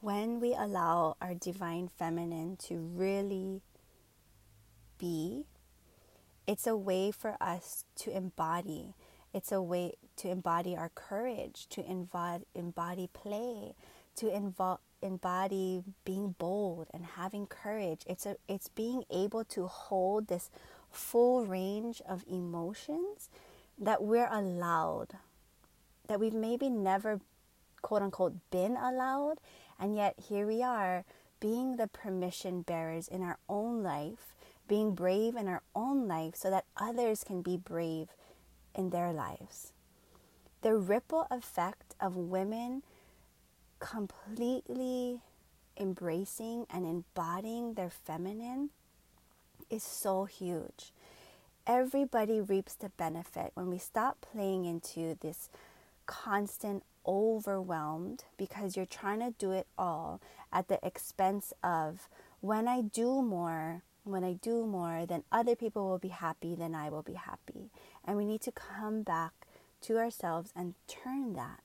when 0.00 0.40
we 0.40 0.52
allow 0.52 1.16
our 1.22 1.32
divine 1.32 1.88
feminine 1.88 2.58
to 2.58 2.76
really 2.76 3.62
be, 4.98 5.46
it's 6.46 6.66
a 6.66 6.76
way 6.76 7.10
for 7.12 7.38
us 7.40 7.86
to 7.96 8.14
embody. 8.14 8.92
It's 9.32 9.52
a 9.52 9.62
way 9.62 9.94
to 10.16 10.28
embody 10.28 10.76
our 10.76 10.90
courage, 10.90 11.66
to 11.70 11.90
embody, 11.90 12.44
embody 12.54 13.08
play, 13.10 13.74
to 14.18 14.26
invo- 14.26 14.78
embody 15.02 15.82
being 16.04 16.34
bold 16.38 16.88
and 16.92 17.04
having 17.04 17.46
courage. 17.46 18.02
It's 18.06 18.26
a, 18.26 18.36
it's 18.48 18.68
being 18.68 19.04
able 19.10 19.44
to 19.44 19.66
hold 19.66 20.28
this 20.28 20.50
full 20.90 21.44
range 21.44 22.00
of 22.08 22.24
emotions 22.28 23.28
that 23.78 24.02
we're 24.02 24.28
allowed, 24.30 25.14
that 26.08 26.18
we've 26.18 26.34
maybe 26.34 26.68
never 26.68 27.20
quote 27.82 28.02
unquote 28.02 28.34
been 28.50 28.76
allowed 28.76 29.38
and 29.78 29.94
yet, 29.94 30.14
here 30.28 30.46
we 30.46 30.62
are 30.62 31.04
being 31.40 31.76
the 31.76 31.86
permission 31.86 32.62
bearers 32.62 33.06
in 33.06 33.22
our 33.22 33.38
own 33.48 33.82
life, 33.82 34.34
being 34.66 34.94
brave 34.94 35.36
in 35.36 35.46
our 35.46 35.62
own 35.74 36.08
life 36.08 36.34
so 36.34 36.50
that 36.50 36.64
others 36.76 37.22
can 37.22 37.42
be 37.42 37.56
brave 37.56 38.08
in 38.74 38.90
their 38.90 39.12
lives. 39.12 39.72
The 40.62 40.74
ripple 40.74 41.26
effect 41.30 41.94
of 42.00 42.16
women 42.16 42.82
completely 43.78 45.20
embracing 45.78 46.66
and 46.70 46.84
embodying 46.86 47.74
their 47.74 47.90
feminine 47.90 48.70
is 49.70 49.82
so 49.82 50.24
huge. 50.24 50.92
Everybody 51.66 52.40
reaps 52.40 52.74
the 52.74 52.88
benefit 52.90 53.50
when 53.54 53.68
we 53.68 53.78
stop 53.78 54.26
playing 54.32 54.64
into 54.64 55.16
this 55.20 55.50
constant 56.06 56.82
overwhelmed 57.06 58.24
because 58.36 58.76
you're 58.76 58.86
trying 58.86 59.20
to 59.20 59.34
do 59.38 59.52
it 59.52 59.66
all 59.76 60.20
at 60.52 60.68
the 60.68 60.78
expense 60.84 61.52
of 61.62 62.08
when 62.40 62.66
I 62.66 62.80
do 62.80 63.22
more, 63.22 63.82
when 64.04 64.24
I 64.24 64.34
do 64.34 64.64
more, 64.66 65.04
then 65.06 65.24
other 65.30 65.54
people 65.54 65.88
will 65.88 65.98
be 65.98 66.08
happy, 66.08 66.54
then 66.54 66.74
I 66.74 66.88
will 66.88 67.02
be 67.02 67.14
happy. 67.14 67.70
And 68.04 68.16
we 68.16 68.24
need 68.24 68.40
to 68.42 68.52
come 68.52 69.02
back 69.02 69.32
to 69.82 69.98
ourselves 69.98 70.52
and 70.56 70.74
turn 70.86 71.34
that 71.34 71.60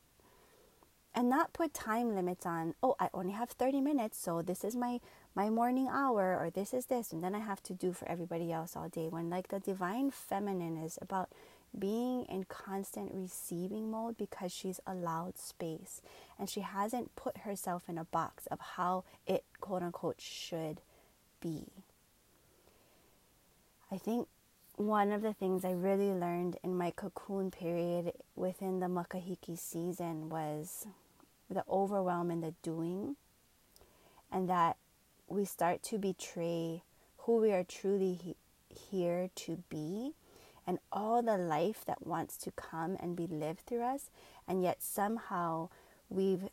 and 1.15 1.29
not 1.29 1.53
put 1.53 1.73
time 1.73 2.15
limits 2.15 2.45
on 2.45 2.73
oh 2.81 2.95
i 2.99 3.09
only 3.13 3.33
have 3.33 3.49
30 3.49 3.81
minutes 3.81 4.17
so 4.17 4.41
this 4.41 4.63
is 4.63 4.75
my 4.75 4.99
my 5.35 5.49
morning 5.49 5.87
hour 5.89 6.37
or 6.39 6.49
this 6.49 6.73
is 6.73 6.87
this 6.87 7.11
and 7.11 7.23
then 7.23 7.35
i 7.35 7.39
have 7.39 7.61
to 7.63 7.73
do 7.73 7.93
for 7.93 8.07
everybody 8.07 8.51
else 8.51 8.75
all 8.75 8.89
day 8.89 9.07
when 9.07 9.29
like 9.29 9.47
the 9.49 9.59
divine 9.59 10.09
feminine 10.11 10.77
is 10.77 10.97
about 11.01 11.29
being 11.77 12.25
in 12.25 12.43
constant 12.43 13.11
receiving 13.13 13.89
mode 13.89 14.17
because 14.17 14.51
she's 14.51 14.79
allowed 14.85 15.37
space 15.37 16.01
and 16.37 16.49
she 16.49 16.61
hasn't 16.61 17.15
put 17.15 17.39
herself 17.39 17.83
in 17.87 17.97
a 17.97 18.03
box 18.05 18.45
of 18.47 18.59
how 18.59 19.03
it 19.25 19.43
quote 19.59 19.81
unquote 19.81 20.21
should 20.21 20.81
be. 21.41 21.65
I 23.91 23.97
think 23.97 24.27
one 24.75 25.11
of 25.11 25.21
the 25.21 25.33
things 25.33 25.63
I 25.65 25.71
really 25.71 26.11
learned 26.11 26.57
in 26.63 26.75
my 26.75 26.91
cocoon 26.91 27.51
period 27.51 28.13
within 28.35 28.79
the 28.79 28.87
Makahiki 28.87 29.57
season 29.57 30.29
was 30.29 30.87
the 31.49 31.63
overwhelm 31.69 32.31
and 32.31 32.43
the 32.43 32.53
doing, 32.61 33.15
and 34.31 34.49
that 34.49 34.77
we 35.27 35.45
start 35.45 35.83
to 35.83 35.97
betray 35.97 36.83
who 37.19 37.37
we 37.37 37.51
are 37.51 37.63
truly 37.63 38.13
he- 38.13 38.35
here 38.69 39.29
to 39.35 39.63
be 39.69 40.13
and 40.65 40.79
all 40.91 41.21
the 41.21 41.37
life 41.37 41.83
that 41.85 42.07
wants 42.07 42.37
to 42.37 42.51
come 42.51 42.97
and 42.99 43.15
be 43.15 43.27
lived 43.27 43.61
through 43.61 43.83
us, 43.83 44.09
and 44.47 44.63
yet 44.63 44.81
somehow 44.81 45.69
we've 46.09 46.49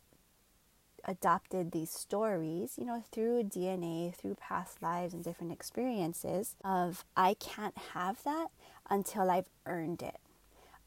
adopted 1.05 1.71
these 1.71 1.89
stories, 1.89 2.75
you 2.77 2.85
know, 2.85 3.03
through 3.11 3.43
DNA, 3.43 4.13
through 4.13 4.35
past 4.35 4.81
lives 4.81 5.13
and 5.13 5.23
different 5.23 5.51
experiences 5.51 6.55
of 6.63 7.05
I 7.15 7.33
can't 7.35 7.77
have 7.93 8.23
that 8.23 8.47
until 8.89 9.31
I've 9.31 9.49
earned 9.65 10.01
it. 10.01 10.19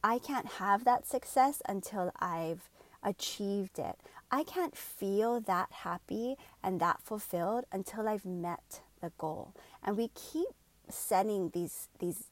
I 0.02 0.18
can't 0.18 0.46
have 0.46 0.84
that 0.84 1.06
success 1.06 1.62
until 1.66 2.12
I've 2.20 2.68
achieved 3.04 3.78
it. 3.78 3.96
I 4.30 4.42
can't 4.42 4.76
feel 4.76 5.40
that 5.40 5.70
happy 5.70 6.36
and 6.62 6.80
that 6.80 7.00
fulfilled 7.02 7.64
until 7.70 8.08
I've 8.08 8.24
met 8.24 8.80
the 9.00 9.12
goal. 9.18 9.54
And 9.82 9.96
we 9.96 10.10
keep 10.14 10.48
setting 10.88 11.50
these 11.50 11.88
these 11.98 12.24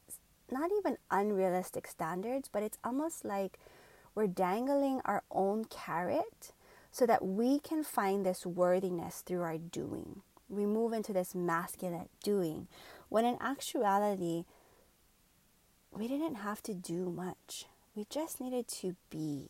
not 0.51 0.71
even 0.77 0.99
unrealistic 1.11 1.87
standards, 1.87 2.49
but 2.53 2.63
it's 2.63 2.79
almost 2.85 3.25
like 3.25 3.59
we're 4.15 4.27
dangling 4.27 5.01
our 5.05 5.23
own 5.31 5.65
carrot 5.65 6.53
so 6.91 7.07
that 7.07 7.25
we 7.25 7.59
can 7.59 7.83
find 7.83 8.27
this 8.27 8.45
worthiness 8.45 9.23
through 9.25 9.41
our 9.41 9.57
doing. 9.57 10.21
We 10.49 10.67
move 10.67 10.93
into 10.93 11.15
this 11.15 11.35
masculine 11.35 12.11
doing, 12.23 12.69
when 13.09 13.25
in 13.25 13.39
actuality, 13.41 14.45
we 15.91 16.09
didn't 16.09 16.37
have 16.37 16.63
to 16.65 16.75
do 16.75 17.11
much. 17.11 17.67
We 17.95 18.07
just 18.11 18.41
needed 18.41 18.69
to 18.69 18.97
be. 19.09 19.49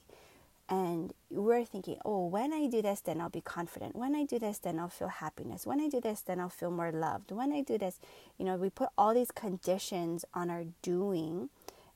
And 0.72 1.12
we're 1.28 1.66
thinking, 1.66 1.98
oh, 2.02 2.28
when 2.28 2.50
I 2.50 2.66
do 2.66 2.80
this, 2.80 3.02
then 3.02 3.20
I'll 3.20 3.28
be 3.28 3.42
confident. 3.42 3.94
When 3.94 4.16
I 4.16 4.24
do 4.24 4.38
this, 4.38 4.56
then 4.56 4.78
I'll 4.78 4.88
feel 4.88 5.08
happiness. 5.08 5.66
When 5.66 5.82
I 5.82 5.88
do 5.88 6.00
this, 6.00 6.22
then 6.22 6.40
I'll 6.40 6.48
feel 6.48 6.70
more 6.70 6.90
loved. 6.90 7.30
When 7.30 7.52
I 7.52 7.60
do 7.60 7.76
this, 7.76 8.00
you 8.38 8.46
know, 8.46 8.56
we 8.56 8.70
put 8.70 8.88
all 8.96 9.12
these 9.12 9.30
conditions 9.30 10.24
on 10.32 10.48
our 10.48 10.64
doing, 10.80 11.50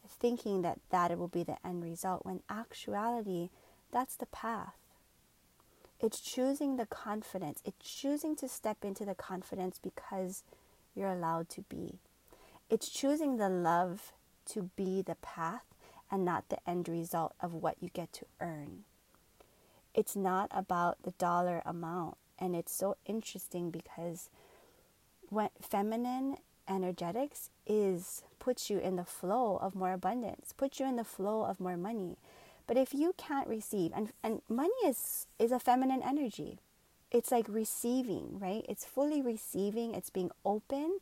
thinking 0.06 0.61
that 0.61 0.78
that 0.90 1.18
will 1.18 1.26
be 1.26 1.42
the 1.42 1.56
end 1.66 1.85
result, 1.85 2.26
when 2.26 2.40
actuality, 2.50 3.49
that's 3.92 4.14
the 4.14 4.26
path. 4.26 4.76
It's 5.99 6.21
choosing 6.21 6.76
the 6.76 6.85
confidence. 6.85 7.62
It's 7.64 7.90
choosing 7.90 8.37
to 8.37 8.47
step 8.47 8.85
into 8.85 9.06
the 9.06 9.14
confidence 9.14 9.80
because 9.83 10.42
you're 10.95 11.12
allowed 11.12 11.49
to 11.49 11.62
be. 11.62 11.95
It's 12.68 12.90
choosing 12.90 13.38
the 13.38 13.49
love 13.49 14.12
to 14.50 14.68
be 14.76 15.00
the 15.00 15.14
path 15.14 15.64
and 16.11 16.25
not 16.25 16.49
the 16.49 16.59
end 16.69 16.89
result 16.89 17.35
of 17.41 17.55
what 17.55 17.77
you 17.81 17.89
get 17.93 18.13
to 18.15 18.27
earn. 18.41 18.85
It's 19.95 20.15
not 20.15 20.51
about 20.55 21.03
the 21.03 21.13
dollar 21.13 21.63
amount. 21.65 22.17
And 22.39 22.55
it's 22.55 22.73
so 22.73 22.97
interesting 23.07 23.71
because 23.71 24.29
when 25.31 25.49
feminine 25.61 26.37
energetics 26.69 27.51
is 27.67 28.23
puts 28.39 28.69
you 28.69 28.79
in 28.79 28.97
the 28.97 29.05
flow 29.05 29.57
of 29.57 29.75
more 29.75 29.93
abundance, 29.93 30.53
puts 30.57 30.79
you 30.79 30.87
in 30.87 30.97
the 30.97 31.05
flow 31.05 31.45
of 31.45 31.61
more 31.61 31.77
money. 31.77 32.17
But 32.67 32.77
if 32.77 32.93
you 32.93 33.15
can't 33.17 33.49
receive, 33.49 33.93
and, 33.95 34.13
and 34.23 34.43
money 34.49 34.75
is, 34.85 35.27
is 35.39 35.53
a 35.53 35.61
feminine 35.61 36.03
energy, 36.03 36.59
it's 37.11 37.31
like 37.31 37.47
receiving, 37.49 38.39
right? 38.39 38.65
It's 38.69 38.85
fully 38.85 39.23
receiving, 39.23 39.95
it's 39.95 40.11
being 40.11 40.31
open. 40.45 40.99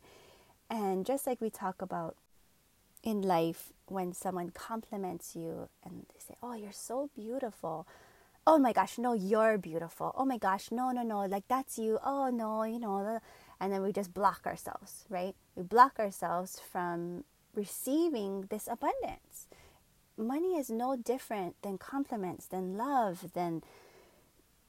And 0.69 1.05
just 1.05 1.27
like 1.27 1.41
we 1.41 1.49
talk 1.49 1.81
about 1.81 2.15
in 3.03 3.21
life, 3.21 3.73
when 3.87 4.13
someone 4.13 4.49
compliments 4.49 5.35
you 5.35 5.69
and 5.83 6.05
they 6.13 6.19
say, 6.19 6.35
Oh, 6.41 6.53
you're 6.53 6.71
so 6.71 7.09
beautiful. 7.15 7.87
Oh 8.47 8.59
my 8.59 8.73
gosh, 8.73 8.97
no, 8.97 9.13
you're 9.13 9.57
beautiful. 9.57 10.13
Oh 10.15 10.25
my 10.25 10.37
gosh, 10.37 10.71
no, 10.71 10.91
no, 10.91 11.01
no, 11.01 11.25
like 11.25 11.47
that's 11.47 11.77
you. 11.77 11.99
Oh 12.03 12.29
no, 12.29 12.63
you 12.63 12.79
know, 12.79 13.19
and 13.59 13.73
then 13.73 13.81
we 13.81 13.91
just 13.91 14.13
block 14.13 14.41
ourselves, 14.45 15.05
right? 15.09 15.35
We 15.55 15.63
block 15.63 15.99
ourselves 15.99 16.59
from 16.59 17.23
receiving 17.55 18.47
this 18.49 18.67
abundance 18.67 19.47
money 20.17 20.57
is 20.57 20.69
no 20.69 20.95
different 20.95 21.55
than 21.61 21.77
compliments, 21.77 22.47
than 22.47 22.77
love, 22.77 23.33
than 23.33 23.63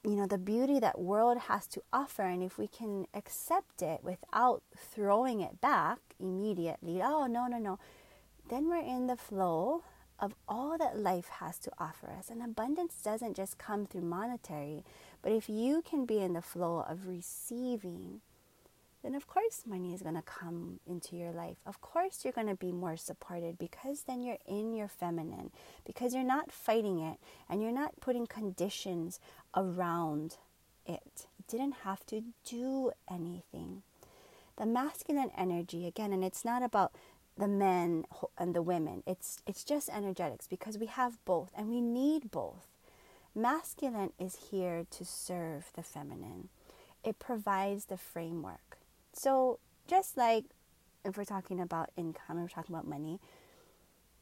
you 0.03 0.15
know 0.15 0.27
the 0.27 0.37
beauty 0.37 0.79
that 0.79 0.99
world 0.99 1.37
has 1.37 1.67
to 1.67 1.81
offer 1.91 2.23
and 2.23 2.41
if 2.41 2.57
we 2.57 2.67
can 2.67 3.07
accept 3.13 3.81
it 3.81 3.99
without 4.03 4.61
throwing 4.75 5.41
it 5.41 5.59
back 5.59 5.99
immediately 6.19 7.01
oh 7.03 7.25
no 7.25 7.47
no 7.47 7.57
no 7.57 7.77
then 8.49 8.69
we're 8.69 8.77
in 8.77 9.07
the 9.07 9.15
flow 9.15 9.83
of 10.19 10.33
all 10.47 10.77
that 10.77 10.97
life 10.97 11.29
has 11.39 11.59
to 11.59 11.71
offer 11.77 12.09
us 12.09 12.29
and 12.29 12.41
abundance 12.41 13.01
doesn't 13.03 13.35
just 13.35 13.57
come 13.57 13.85
through 13.85 14.01
monetary 14.01 14.83
but 15.21 15.31
if 15.31 15.47
you 15.47 15.83
can 15.87 16.05
be 16.05 16.19
in 16.19 16.33
the 16.33 16.41
flow 16.41 16.83
of 16.89 17.07
receiving 17.07 18.21
then 19.03 19.15
of 19.15 19.27
course 19.27 19.63
money 19.65 19.93
is 19.93 20.01
going 20.01 20.15
to 20.15 20.21
come 20.21 20.81
into 20.85 21.15
your 21.15 21.31
life. 21.31 21.57
Of 21.65 21.81
course 21.81 22.21
you're 22.23 22.33
going 22.33 22.47
to 22.47 22.55
be 22.55 22.71
more 22.71 22.97
supported 22.97 23.57
because 23.57 24.01
then 24.01 24.21
you're 24.21 24.39
in 24.45 24.73
your 24.73 24.87
feminine, 24.87 25.51
because 25.85 26.13
you're 26.13 26.23
not 26.23 26.51
fighting 26.51 26.99
it 26.99 27.17
and 27.49 27.61
you're 27.61 27.71
not 27.71 27.99
putting 28.01 28.27
conditions 28.27 29.19
around 29.55 30.37
it. 30.85 31.27
You 31.37 31.45
didn't 31.47 31.75
have 31.83 32.05
to 32.07 32.21
do 32.43 32.91
anything. 33.09 33.83
The 34.57 34.65
masculine 34.65 35.31
energy 35.37 35.85
again 35.85 36.11
and 36.11 36.23
it's 36.23 36.43
not 36.43 36.63
about 36.63 36.91
the 37.37 37.47
men 37.47 38.05
and 38.37 38.55
the 38.55 38.61
women. 38.61 39.03
It's 39.05 39.41
it's 39.45 39.63
just 39.63 39.89
energetics 39.89 40.47
because 40.47 40.77
we 40.77 40.87
have 40.87 41.23
both 41.25 41.51
and 41.55 41.69
we 41.69 41.81
need 41.81 42.31
both. 42.31 42.67
Masculine 43.35 44.11
is 44.19 44.49
here 44.51 44.85
to 44.89 45.05
serve 45.05 45.71
the 45.75 45.83
feminine. 45.83 46.49
It 47.03 47.19
provides 47.19 47.85
the 47.85 47.97
framework. 47.97 48.79
So, 49.13 49.59
just 49.87 50.17
like 50.17 50.45
if 51.05 51.17
we're 51.17 51.25
talking 51.25 51.59
about 51.59 51.91
income, 51.95 52.41
we're 52.41 52.47
talking 52.47 52.73
about 52.73 52.87
money, 52.87 53.19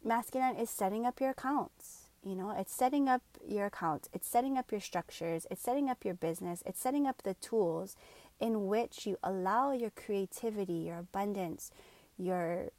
masculine 0.03 0.55
is 0.55 0.69
setting 0.69 1.05
up 1.05 1.19
your 1.19 1.31
accounts. 1.31 2.09
You 2.23 2.35
know, 2.35 2.53
it's 2.57 2.73
setting 2.73 3.07
up 3.07 3.21
your 3.47 3.67
accounts, 3.67 4.09
it's 4.11 4.27
setting 4.27 4.57
up 4.57 4.71
your 4.71 4.81
structures, 4.81 5.45
it's 5.51 5.61
setting 5.61 5.89
up 5.89 6.03
your 6.03 6.15
business, 6.15 6.63
it's 6.65 6.81
setting 6.81 7.05
up 7.05 7.21
the 7.21 7.35
tools 7.35 7.95
in 8.39 8.67
which 8.67 9.05
you 9.05 9.17
allow 9.23 9.71
your 9.71 9.91
creativity, 9.91 10.73
your 10.73 10.97
abundance, 10.97 11.71
your 12.17 12.71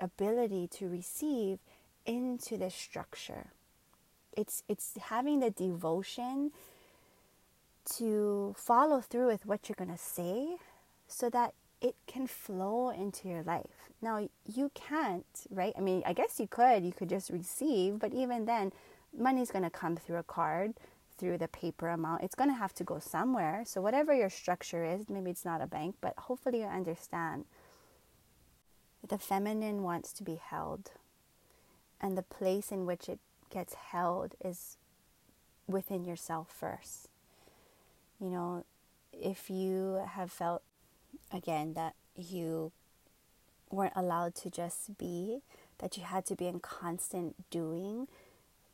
ability 0.00 0.68
to 0.68 0.88
receive 0.88 1.58
into 2.04 2.56
the 2.56 2.70
structure. 2.70 3.48
It's 4.36 4.62
it's 4.68 4.92
having 5.00 5.40
the 5.40 5.50
devotion 5.50 6.52
to 7.96 8.54
follow 8.56 9.00
through 9.00 9.28
with 9.28 9.46
what 9.46 9.68
you're 9.68 9.76
going 9.76 9.96
to 9.96 10.02
say 10.02 10.56
so 11.06 11.30
that 11.30 11.54
it 11.80 11.94
can 12.06 12.26
flow 12.26 12.90
into 12.90 13.28
your 13.28 13.42
life. 13.42 13.90
Now, 14.02 14.28
you 14.44 14.70
can't, 14.74 15.24
right? 15.50 15.72
I 15.76 15.80
mean, 15.80 16.02
I 16.04 16.12
guess 16.12 16.40
you 16.40 16.46
could, 16.46 16.84
you 16.84 16.92
could 16.92 17.08
just 17.08 17.30
receive, 17.30 17.98
but 17.98 18.12
even 18.12 18.46
then, 18.46 18.72
money's 19.16 19.50
going 19.50 19.64
to 19.64 19.70
come 19.70 19.96
through 19.96 20.16
a 20.16 20.22
card, 20.22 20.74
through 21.18 21.38
the 21.38 21.48
paper 21.48 21.88
amount. 21.88 22.22
It's 22.22 22.34
going 22.34 22.50
to 22.50 22.56
have 22.56 22.74
to 22.74 22.84
go 22.84 22.98
somewhere. 22.98 23.62
So, 23.66 23.80
whatever 23.80 24.14
your 24.14 24.30
structure 24.30 24.84
is, 24.84 25.08
maybe 25.08 25.30
it's 25.30 25.44
not 25.44 25.62
a 25.62 25.66
bank, 25.66 25.96
but 26.00 26.14
hopefully 26.16 26.60
you 26.60 26.66
understand. 26.66 27.44
The 29.08 29.18
feminine 29.18 29.82
wants 29.82 30.12
to 30.14 30.24
be 30.24 30.34
held, 30.34 30.90
and 32.00 32.18
the 32.18 32.22
place 32.22 32.72
in 32.72 32.86
which 32.86 33.08
it 33.08 33.20
gets 33.50 33.74
held 33.74 34.34
is 34.44 34.76
within 35.68 36.04
yourself 36.04 36.48
first. 36.50 37.08
You 38.20 38.30
know, 38.30 38.64
if 39.12 39.48
you 39.48 40.04
have 40.08 40.32
felt 40.32 40.62
again 41.32 41.74
that 41.74 41.94
you 42.16 42.72
weren't 43.70 43.92
allowed 43.94 44.34
to 44.36 44.50
just 44.50 44.98
be, 44.98 45.40
that 45.78 45.96
you 45.96 46.02
had 46.02 46.26
to 46.26 46.34
be 46.34 46.46
in 46.46 46.58
constant 46.60 47.48
doing, 47.50 48.08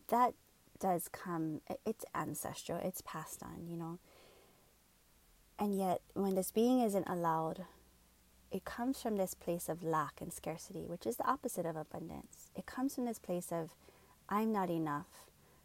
that 0.09 0.35
does 0.79 1.09
come, 1.09 1.61
it's 1.85 2.05
ancestral, 2.15 2.79
it's 2.83 3.03
passed 3.03 3.43
on, 3.43 3.67
you 3.69 3.77
know. 3.77 3.99
And 5.59 5.79
yet, 5.79 6.01
when 6.15 6.35
this 6.35 6.51
being 6.51 6.81
isn't 6.81 7.09
allowed, 7.09 7.67
it 8.52 8.66
comes 8.66 9.00
from 9.00 9.16
this 9.16 9.32
place 9.32 9.68
of 9.68 9.82
lack 9.82 10.21
and 10.21 10.32
scarcity, 10.32 10.85
which 10.87 11.06
is 11.06 11.16
the 11.16 11.26
opposite 11.26 11.64
of 11.64 11.75
abundance. 11.75 12.50
It 12.54 12.66
comes 12.66 12.94
from 12.94 13.06
this 13.06 13.18
place 13.18 13.50
of, 13.50 13.71
I'm 14.28 14.52
not 14.52 14.68
enough. 14.68 15.06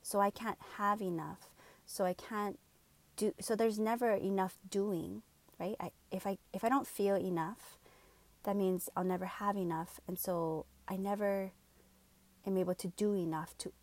So 0.01 0.22
I 0.22 0.29
can't 0.29 0.58
have 0.77 1.01
enough. 1.01 1.50
So 1.86 2.06
I 2.06 2.13
can't 2.13 2.58
do 3.17 3.34
so 3.41 3.56
there's 3.56 3.79
never 3.79 4.12
enough 4.12 4.58
doing, 4.70 5.24
right? 5.60 5.75
I, 5.79 5.91
if 6.12 6.25
I 6.25 6.38
if 6.53 6.63
I 6.63 6.70
don't 6.70 6.88
feel 6.88 7.15
enough, 7.15 7.77
that 8.44 8.56
means 8.56 8.89
I'll 8.96 9.03
never 9.03 9.25
have 9.25 9.58
enough 9.58 10.00
and 10.08 10.17
so 10.17 10.65
I 10.88 10.96
never 10.96 11.51
am 12.46 12.58
able 12.58 12.75
to 12.75 12.88
do 12.88 13.13
enough 13.13 13.58
to 13.60 13.74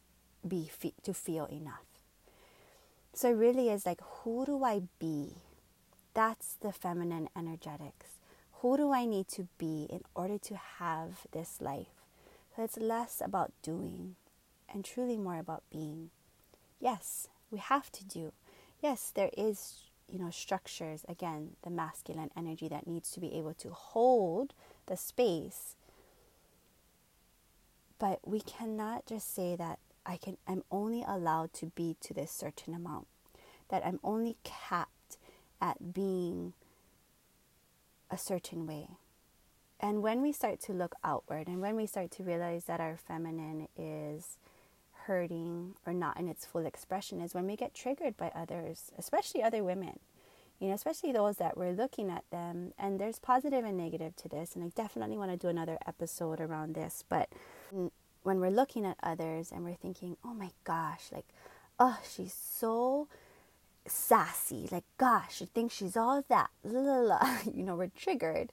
be 0.46 0.70
to 1.02 1.12
feel 1.12 1.46
enough. 1.46 1.84
So 3.12 3.30
it 3.30 3.34
really 3.34 3.68
is 3.68 3.84
like 3.84 4.00
who 4.00 4.46
do 4.46 4.64
I 4.64 4.82
be? 4.98 5.42
That's 6.14 6.54
the 6.60 6.72
feminine 6.72 7.28
energetics. 7.36 8.06
Who 8.64 8.78
do 8.78 8.92
I 8.94 9.04
need 9.04 9.28
to 9.28 9.46
be 9.58 9.86
in 9.90 10.00
order 10.14 10.38
to 10.38 10.56
have 10.56 11.26
this 11.32 11.60
life? 11.60 12.00
So 12.56 12.64
it's 12.64 12.78
less 12.78 13.20
about 13.22 13.52
doing 13.60 14.16
and 14.72 14.82
truly 14.82 15.18
more 15.18 15.38
about 15.38 15.64
being. 15.70 16.08
Yes, 16.80 17.28
we 17.50 17.58
have 17.58 17.92
to 17.92 18.06
do. 18.06 18.32
Yes, 18.82 19.12
there 19.14 19.28
is, 19.36 19.82
you 20.10 20.18
know, 20.18 20.30
structures, 20.30 21.04
again, 21.06 21.56
the 21.62 21.68
masculine 21.68 22.30
energy 22.34 22.66
that 22.68 22.86
needs 22.86 23.10
to 23.10 23.20
be 23.20 23.34
able 23.34 23.52
to 23.52 23.68
hold 23.68 24.54
the 24.86 24.96
space. 24.96 25.76
But 27.98 28.26
we 28.26 28.40
cannot 28.40 29.04
just 29.04 29.34
say 29.34 29.56
that 29.56 29.78
I 30.06 30.16
can 30.16 30.38
I'm 30.48 30.64
only 30.70 31.04
allowed 31.06 31.52
to 31.60 31.66
be 31.66 31.96
to 32.00 32.14
this 32.14 32.30
certain 32.32 32.72
amount. 32.72 33.08
That 33.68 33.84
I'm 33.84 34.00
only 34.02 34.38
capped 34.42 35.18
at 35.60 35.92
being 35.92 36.54
a 38.14 38.18
certain 38.18 38.64
way. 38.66 38.88
And 39.80 40.00
when 40.00 40.22
we 40.22 40.32
start 40.32 40.60
to 40.62 40.72
look 40.72 40.94
outward 41.02 41.48
and 41.48 41.60
when 41.60 41.74
we 41.74 41.86
start 41.86 42.12
to 42.12 42.22
realize 42.22 42.64
that 42.64 42.80
our 42.80 42.96
feminine 42.96 43.66
is 43.76 44.38
hurting 45.06 45.74
or 45.84 45.92
not 45.92 46.18
in 46.18 46.28
its 46.28 46.46
full 46.46 46.64
expression 46.64 47.20
is 47.20 47.34
when 47.34 47.46
we 47.46 47.56
get 47.56 47.74
triggered 47.74 48.16
by 48.16 48.30
others, 48.34 48.92
especially 48.96 49.42
other 49.42 49.64
women. 49.64 49.98
You 50.60 50.68
know, 50.68 50.74
especially 50.74 51.10
those 51.10 51.36
that 51.38 51.58
we're 51.58 51.72
looking 51.72 52.08
at 52.08 52.22
them, 52.30 52.72
and 52.78 53.00
there's 53.00 53.18
positive 53.18 53.64
and 53.64 53.76
negative 53.76 54.14
to 54.16 54.28
this, 54.28 54.54
and 54.54 54.64
I 54.64 54.68
definitely 54.68 55.18
want 55.18 55.32
to 55.32 55.36
do 55.36 55.48
another 55.48 55.76
episode 55.84 56.40
around 56.40 56.74
this. 56.74 57.02
But 57.08 57.28
when 58.22 58.40
we're 58.40 58.50
looking 58.50 58.86
at 58.86 58.96
others 59.02 59.50
and 59.50 59.64
we're 59.64 59.74
thinking, 59.74 60.16
oh 60.24 60.32
my 60.32 60.52
gosh, 60.62 61.10
like, 61.12 61.26
oh, 61.80 61.98
she's 62.08 62.32
so 62.32 63.08
sassy, 63.86 64.68
like, 64.70 64.84
gosh, 64.98 65.40
you 65.40 65.46
think 65.46 65.70
she's 65.70 65.96
all 65.96 66.24
that, 66.28 66.50
la, 66.64 66.80
la, 66.80 66.98
la. 67.00 67.38
you 67.52 67.62
know, 67.62 67.76
we're 67.76 67.90
triggered. 67.96 68.52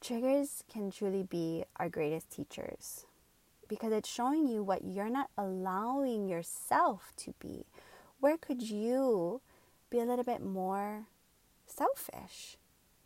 Triggers 0.00 0.64
can 0.72 0.90
truly 0.90 1.22
be 1.22 1.64
our 1.76 1.88
greatest 1.88 2.30
teachers 2.30 3.06
because 3.68 3.92
it's 3.92 4.08
showing 4.08 4.46
you 4.46 4.62
what 4.62 4.84
you're 4.84 5.08
not 5.08 5.30
allowing 5.38 6.28
yourself 6.28 7.12
to 7.16 7.32
be. 7.40 7.64
Where 8.20 8.36
could 8.36 8.62
you 8.62 9.40
be 9.90 9.98
a 9.98 10.04
little 10.04 10.24
bit 10.24 10.42
more 10.42 11.06
selfish? 11.66 12.56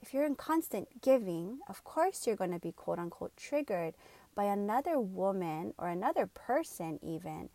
If 0.03 0.13
you're 0.13 0.25
in 0.25 0.35
constant 0.35 1.03
giving, 1.03 1.61
of 1.69 1.85
course 1.85 2.27
you're 2.27 2.37
going 2.37 2.53
to 2.53 2.59
be 2.59 2.73
quote 2.73 2.99
unquote 2.99 3.37
triggered 3.37 3.95
by 4.35 4.45
another 4.45 4.99
woman 4.99 5.75
or 5.79 5.89
another 5.89 6.27
person, 6.27 6.99
even 7.03 7.49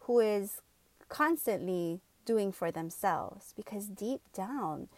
who 0.00 0.20
is 0.20 0.60
constantly 1.08 2.00
doing 2.24 2.52
for 2.52 2.70
themselves 2.70 3.52
because 3.56 3.86
deep 3.86 4.20
down, 4.32 4.88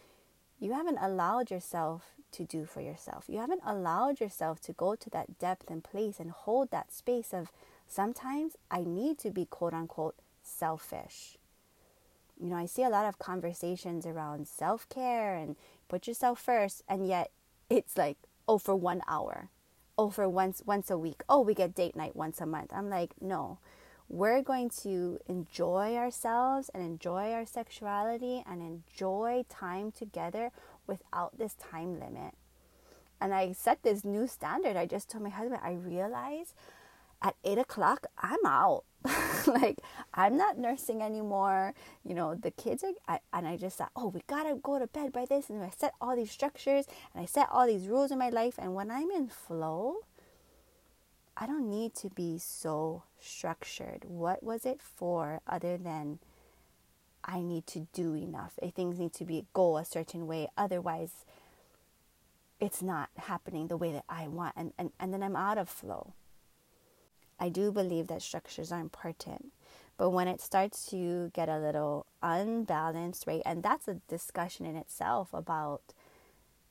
you 0.59 0.73
haven't 0.73 0.99
allowed 1.01 1.51
yourself 1.51 2.03
to 2.31 2.43
do 2.43 2.65
for 2.65 2.81
yourself. 2.81 3.25
You 3.27 3.39
haven't 3.39 3.61
allowed 3.65 4.19
yourself 4.19 4.59
to 4.61 4.73
go 4.73 4.95
to 4.95 5.09
that 5.11 5.39
depth 5.39 5.69
and 5.69 5.83
place 5.83 6.19
and 6.19 6.31
hold 6.31 6.71
that 6.71 6.91
space 6.91 7.33
of 7.33 7.51
sometimes 7.87 8.55
I 8.69 8.83
need 8.83 9.17
to 9.19 9.31
be 9.31 9.45
quote 9.45 9.73
unquote 9.73 10.15
selfish. 10.43 11.37
You 12.39 12.49
know, 12.49 12.57
I 12.57 12.65
see 12.65 12.83
a 12.83 12.89
lot 12.89 13.05
of 13.05 13.19
conversations 13.19 14.05
around 14.05 14.47
self 14.47 14.87
care 14.89 15.35
and 15.35 15.55
put 15.87 16.07
yourself 16.07 16.39
first, 16.39 16.83
and 16.87 17.07
yet 17.07 17.31
it's 17.69 17.97
like, 17.97 18.17
oh, 18.47 18.57
for 18.57 18.75
one 18.75 19.01
hour, 19.07 19.49
oh, 19.97 20.09
for 20.09 20.27
once 20.27 20.61
once 20.65 20.91
a 20.91 20.97
week, 20.97 21.23
oh, 21.29 21.41
we 21.41 21.53
get 21.53 21.73
date 21.73 21.95
night 21.95 22.15
once 22.15 22.41
a 22.41 22.45
month. 22.45 22.71
I'm 22.73 22.89
like, 22.89 23.13
no, 23.21 23.59
we're 24.07 24.41
going 24.41 24.69
to 24.83 25.19
enjoy 25.27 25.95
ourselves 25.95 26.69
and 26.73 26.83
enjoy 26.83 27.31
our 27.31 27.45
sexuality 27.45 28.43
and 28.47 28.61
enjoy 28.61 29.43
time 29.49 29.91
together 29.91 30.51
without 30.85 31.37
this 31.37 31.55
time 31.55 31.99
limit. 31.99 32.33
And 33.19 33.33
I 33.33 33.53
set 33.53 33.81
this 33.83 34.05
new 34.05 34.27
standard. 34.27 34.75
I 34.75 34.85
just 34.85 35.09
told 35.09 35.23
my 35.23 35.29
husband, 35.29 35.61
I 35.63 35.73
realize 35.73 36.53
at 37.21 37.35
eight 37.43 37.57
o'clock, 37.57 38.05
I'm 38.19 38.45
out. 38.45 38.83
like, 39.47 39.79
I'm 40.13 40.37
not 40.37 40.57
nursing 40.57 41.01
anymore. 41.01 41.73
You 42.03 42.13
know, 42.13 42.35
the 42.35 42.51
kids 42.51 42.83
are, 42.83 42.91
I, 43.07 43.19
and 43.33 43.47
I 43.47 43.57
just 43.57 43.77
thought, 43.77 43.91
oh, 43.95 44.09
we 44.09 44.21
gotta 44.27 44.55
go 44.55 44.77
to 44.77 44.87
bed 44.87 45.11
by 45.11 45.25
this. 45.25 45.49
And 45.49 45.63
I 45.63 45.71
set 45.75 45.93
all 45.99 46.15
these 46.15 46.31
structures 46.31 46.85
and 47.13 47.23
I 47.23 47.25
set 47.25 47.47
all 47.51 47.65
these 47.65 47.87
rules 47.87 48.11
in 48.11 48.19
my 48.19 48.29
life. 48.29 48.55
And 48.59 48.75
when 48.75 48.91
I'm 48.91 49.09
in 49.09 49.29
flow, 49.29 49.95
I 51.37 51.47
don't 51.47 51.69
need 51.69 51.95
to 51.95 52.09
be 52.09 52.37
so 52.37 53.03
structured. 53.25 54.05
What 54.05 54.43
was 54.43 54.65
it 54.65 54.81
for 54.81 55.41
other 55.47 55.77
than 55.77 56.19
I 57.23 57.41
need 57.41 57.67
to 57.67 57.87
do 57.93 58.13
enough? 58.13 58.59
Things 58.75 58.99
need 58.99 59.13
to 59.13 59.25
be 59.25 59.45
go 59.53 59.77
a 59.77 59.85
certain 59.85 60.27
way. 60.27 60.49
Otherwise, 60.57 61.25
it's 62.59 62.81
not 62.81 63.09
happening 63.17 63.67
the 63.67 63.77
way 63.77 63.91
that 63.91 64.05
I 64.07 64.27
want. 64.27 64.53
And, 64.55 64.73
and, 64.77 64.91
and 64.99 65.13
then 65.13 65.23
I'm 65.23 65.35
out 65.35 65.57
of 65.57 65.69
flow. 65.69 66.13
I 67.39 67.49
do 67.49 67.71
believe 67.71 68.07
that 68.07 68.21
structures 68.21 68.71
are 68.71 68.79
important. 68.79 69.51
But 69.97 70.09
when 70.09 70.27
it 70.27 70.41
starts 70.41 70.85
to 70.87 71.31
get 71.33 71.49
a 71.49 71.57
little 71.57 72.05
unbalanced, 72.21 73.25
right? 73.27 73.41
And 73.45 73.63
that's 73.63 73.87
a 73.87 73.95
discussion 74.07 74.65
in 74.65 74.75
itself 74.75 75.33
about, 75.33 75.81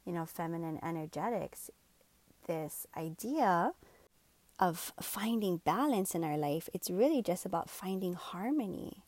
you 0.04 0.12
know, 0.12 0.26
feminine 0.26 0.78
energetics. 0.82 1.70
This 2.46 2.86
idea 2.96 3.72
of 4.58 4.92
finding 5.00 5.58
balance 5.58 6.14
in 6.14 6.24
our 6.24 6.36
life, 6.36 6.68
it's 6.72 6.90
really 6.90 7.22
just 7.22 7.44
about 7.44 7.70
finding 7.70 8.14
harmony. 8.14 9.04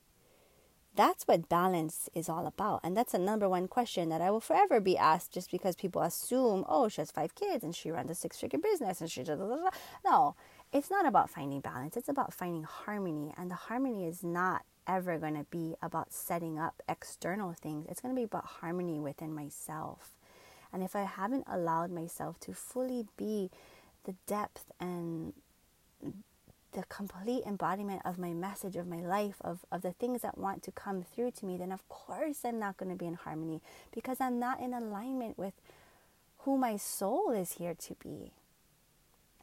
That's 0.94 1.24
what 1.24 1.50
balance 1.50 2.08
is 2.14 2.28
all 2.28 2.46
about. 2.46 2.80
And 2.82 2.96
that's 2.96 3.12
a 3.12 3.18
number 3.18 3.48
one 3.48 3.68
question 3.68 4.08
that 4.08 4.22
I 4.22 4.30
will 4.30 4.40
forever 4.40 4.80
be 4.80 4.96
asked 4.96 5.32
just 5.32 5.50
because 5.50 5.76
people 5.76 6.00
assume, 6.00 6.64
oh, 6.66 6.88
she 6.88 7.02
has 7.02 7.10
five 7.10 7.34
kids 7.34 7.62
and 7.62 7.74
she 7.74 7.90
runs 7.90 8.10
a 8.10 8.14
six 8.14 8.40
figure 8.40 8.58
business 8.58 9.02
and 9.02 9.10
she 9.10 9.22
does. 9.22 9.38
No, 10.04 10.34
it's 10.72 10.90
not 10.90 11.06
about 11.06 11.28
finding 11.28 11.60
balance. 11.60 11.98
It's 11.98 12.08
about 12.08 12.32
finding 12.32 12.62
harmony. 12.62 13.34
And 13.36 13.50
the 13.50 13.56
harmony 13.56 14.06
is 14.06 14.24
not 14.24 14.62
ever 14.86 15.18
going 15.18 15.34
to 15.34 15.44
be 15.50 15.74
about 15.82 16.12
setting 16.12 16.58
up 16.58 16.82
external 16.88 17.52
things, 17.52 17.86
it's 17.88 18.00
going 18.00 18.14
to 18.14 18.18
be 18.18 18.24
about 18.24 18.44
harmony 18.44 18.98
within 18.98 19.34
myself. 19.34 20.12
And 20.72 20.82
if 20.82 20.96
I 20.96 21.02
haven't 21.02 21.44
allowed 21.46 21.90
myself 21.90 22.38
to 22.40 22.52
fully 22.52 23.06
be 23.16 23.50
the 24.06 24.14
depth 24.26 24.64
and 24.80 25.34
the 26.72 26.84
complete 26.88 27.42
embodiment 27.46 28.02
of 28.04 28.18
my 28.18 28.32
message, 28.32 28.76
of 28.76 28.86
my 28.86 29.00
life, 29.00 29.36
of, 29.40 29.64
of 29.72 29.82
the 29.82 29.92
things 29.92 30.22
that 30.22 30.36
want 30.38 30.62
to 30.62 30.70
come 30.70 31.02
through 31.02 31.30
to 31.32 31.46
me, 31.46 31.56
then 31.56 31.72
of 31.72 31.86
course 31.88 32.44
I'm 32.44 32.58
not 32.58 32.76
going 32.76 32.90
to 32.90 32.96
be 32.96 33.06
in 33.06 33.14
harmony 33.14 33.60
because 33.92 34.20
I'm 34.20 34.38
not 34.38 34.60
in 34.60 34.72
alignment 34.74 35.38
with 35.38 35.54
who 36.38 36.56
my 36.56 36.76
soul 36.76 37.30
is 37.32 37.52
here 37.52 37.74
to 37.74 37.94
be. 37.94 38.32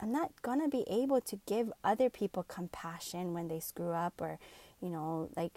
I'm 0.00 0.12
not 0.12 0.30
going 0.42 0.60
to 0.60 0.68
be 0.68 0.84
able 0.88 1.20
to 1.22 1.40
give 1.46 1.72
other 1.82 2.08
people 2.08 2.44
compassion 2.44 3.34
when 3.34 3.48
they 3.48 3.60
screw 3.60 3.90
up 3.90 4.20
or, 4.20 4.38
you 4.80 4.88
know, 4.88 5.28
like 5.36 5.52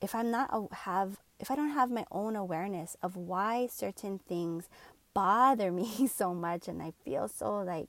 if 0.00 0.14
I'm 0.14 0.30
not 0.30 0.72
have 0.72 1.18
if 1.38 1.50
I 1.50 1.56
don't 1.56 1.70
have 1.70 1.90
my 1.90 2.04
own 2.10 2.36
awareness 2.36 2.96
of 3.02 3.16
why 3.16 3.66
certain 3.66 4.18
things 4.18 4.68
bother 5.14 5.70
me 5.70 6.06
so 6.14 6.34
much 6.34 6.68
and 6.68 6.82
I 6.82 6.92
feel 7.04 7.28
so 7.28 7.58
like 7.60 7.88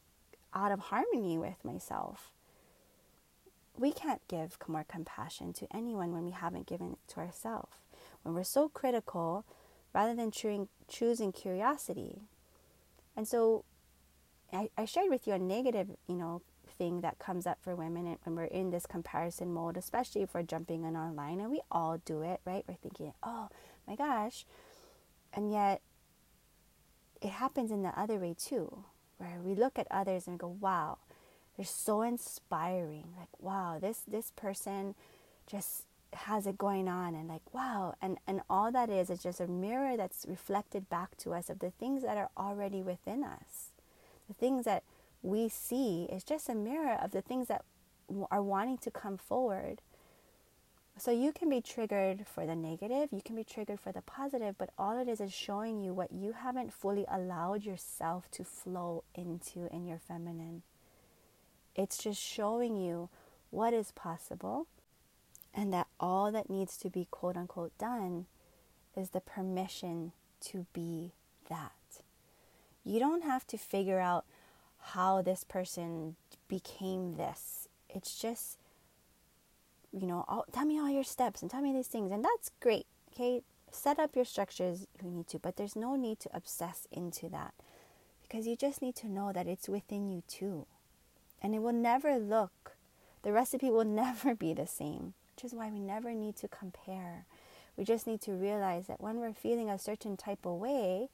out 0.53 0.71
of 0.71 0.79
harmony 0.79 1.37
with 1.37 1.63
myself. 1.63 2.31
We 3.77 3.91
can't 3.91 4.21
give 4.27 4.57
more 4.67 4.85
compassion 4.87 5.53
to 5.53 5.67
anyone 5.73 6.11
when 6.11 6.25
we 6.25 6.31
haven't 6.31 6.67
given 6.67 6.91
it 6.91 7.13
to 7.13 7.19
ourselves. 7.19 7.77
When 8.23 8.35
we're 8.35 8.43
so 8.43 8.69
critical 8.69 9.45
rather 9.93 10.13
than 10.13 10.31
choosing, 10.31 10.67
choosing 10.87 11.31
curiosity. 11.31 12.21
And 13.15 13.27
so 13.27 13.63
I, 14.53 14.69
I 14.77 14.85
shared 14.85 15.09
with 15.09 15.25
you 15.25 15.33
a 15.33 15.39
negative, 15.39 15.89
you 16.07 16.15
know, 16.15 16.41
thing 16.77 17.01
that 17.01 17.19
comes 17.19 17.45
up 17.45 17.59
for 17.61 17.75
women 17.75 18.17
when 18.23 18.35
we're 18.35 18.45
in 18.45 18.71
this 18.71 18.85
comparison 18.85 19.53
mode, 19.53 19.77
especially 19.77 20.21
if 20.21 20.33
we're 20.33 20.43
jumping 20.43 20.83
in 20.83 20.95
online 20.95 21.39
and 21.39 21.51
we 21.51 21.61
all 21.71 21.99
do 22.05 22.21
it, 22.21 22.41
right? 22.45 22.63
We're 22.67 22.75
thinking, 22.75 23.13
oh 23.23 23.49
my 23.87 23.95
gosh. 23.95 24.45
And 25.33 25.51
yet 25.51 25.81
it 27.21 27.29
happens 27.31 27.71
in 27.71 27.83
the 27.83 27.99
other 27.99 28.17
way 28.17 28.35
too, 28.37 28.85
where 29.17 29.39
we 29.43 29.55
look 29.55 29.77
at 29.79 29.87
others 29.91 30.27
and 30.27 30.39
go, 30.39 30.47
wow, 30.59 30.97
they're 31.57 31.65
so 31.65 32.01
inspiring. 32.01 33.13
Like, 33.17 33.29
wow, 33.39 33.77
this 33.79 34.01
this 34.07 34.31
person 34.35 34.95
just 35.47 35.85
has 36.13 36.45
it 36.45 36.57
going 36.57 36.89
on 36.89 37.15
and 37.15 37.29
like 37.29 37.41
wow 37.53 37.95
and 38.01 38.17
and 38.27 38.41
all 38.49 38.69
that 38.69 38.89
is 38.89 39.09
is 39.09 39.23
just 39.23 39.39
a 39.39 39.47
mirror 39.47 39.95
that's 39.95 40.25
reflected 40.27 40.89
back 40.89 41.15
to 41.15 41.33
us 41.33 41.49
of 41.49 41.59
the 41.59 41.71
things 41.71 42.03
that 42.03 42.17
are 42.17 42.29
already 42.37 42.81
within 42.83 43.23
us 43.23 43.71
the 44.27 44.33
things 44.33 44.65
that 44.65 44.83
we 45.21 45.49
see 45.49 46.07
is 46.11 46.23
just 46.23 46.49
a 46.49 46.55
mirror 46.55 46.97
of 47.01 47.11
the 47.11 47.21
things 47.21 47.47
that 47.47 47.63
are 48.29 48.41
wanting 48.41 48.77
to 48.79 48.91
come 48.91 49.17
forward. 49.17 49.81
So 51.01 51.09
you 51.09 51.31
can 51.31 51.49
be 51.49 51.61
triggered 51.61 52.27
for 52.27 52.45
the 52.45 52.55
negative, 52.55 53.09
you 53.11 53.23
can 53.25 53.35
be 53.35 53.43
triggered 53.43 53.79
for 53.79 53.91
the 53.91 54.03
positive, 54.03 54.55
but 54.59 54.69
all 54.77 54.99
it 54.99 55.07
is 55.07 55.19
is 55.19 55.33
showing 55.33 55.81
you 55.81 55.95
what 55.95 56.11
you 56.11 56.33
haven't 56.33 56.71
fully 56.71 57.07
allowed 57.11 57.63
yourself 57.63 58.29
to 58.33 58.43
flow 58.43 59.03
into 59.15 59.67
in 59.73 59.87
your 59.87 59.97
feminine. 59.97 60.61
It's 61.75 61.97
just 61.97 62.21
showing 62.21 62.75
you 62.75 63.09
what 63.49 63.73
is 63.73 63.91
possible 63.93 64.67
and 65.55 65.73
that 65.73 65.87
all 65.99 66.31
that 66.33 66.51
needs 66.51 66.77
to 66.77 66.91
be 66.91 67.07
quote 67.09 67.35
unquote 67.35 67.75
done 67.79 68.27
is 68.95 69.09
the 69.09 69.21
permission 69.21 70.11
to 70.41 70.67
be 70.71 71.13
that. 71.49 72.03
You 72.83 72.99
don't 72.99 73.23
have 73.23 73.47
to 73.47 73.57
figure 73.57 73.99
out 73.99 74.25
how 74.77 75.23
this 75.23 75.43
person 75.43 76.15
became 76.47 77.15
this. 77.17 77.67
It's 77.89 78.21
just, 78.21 78.59
you 79.91 80.07
know, 80.07 80.25
all, 80.27 80.45
tell 80.51 80.65
me 80.65 80.79
all 80.79 80.89
your 80.89 81.03
steps 81.03 81.41
and 81.41 81.51
tell 81.51 81.61
me 81.61 81.73
these 81.73 81.87
things. 81.87 82.11
And 82.11 82.23
that's 82.23 82.51
great. 82.59 82.85
Okay. 83.13 83.41
Set 83.71 83.99
up 83.99 84.15
your 84.15 84.25
structures 84.25 84.85
if 84.95 85.03
you 85.03 85.09
need 85.09 85.27
to, 85.27 85.39
but 85.39 85.55
there's 85.55 85.77
no 85.77 85.95
need 85.95 86.19
to 86.19 86.29
obsess 86.33 86.87
into 86.91 87.29
that 87.29 87.53
because 88.21 88.45
you 88.45 88.55
just 88.55 88.81
need 88.81 88.95
to 88.95 89.07
know 89.07 89.31
that 89.31 89.47
it's 89.47 89.69
within 89.69 90.09
you 90.09 90.23
too. 90.27 90.65
And 91.41 91.55
it 91.55 91.59
will 91.59 91.73
never 91.73 92.17
look, 92.17 92.75
the 93.23 93.31
recipe 93.31 93.69
will 93.69 93.85
never 93.85 94.35
be 94.35 94.53
the 94.53 94.67
same, 94.67 95.13
which 95.35 95.45
is 95.45 95.53
why 95.53 95.69
we 95.69 95.79
never 95.79 96.13
need 96.13 96.35
to 96.37 96.47
compare. 96.47 97.25
We 97.77 97.85
just 97.85 98.07
need 98.07 98.21
to 98.21 98.33
realize 98.33 98.87
that 98.87 99.01
when 99.01 99.17
we're 99.19 99.33
feeling 99.33 99.69
a 99.69 99.79
certain 99.79 100.17
type 100.17 100.45
of 100.45 100.59
way, 100.59 101.09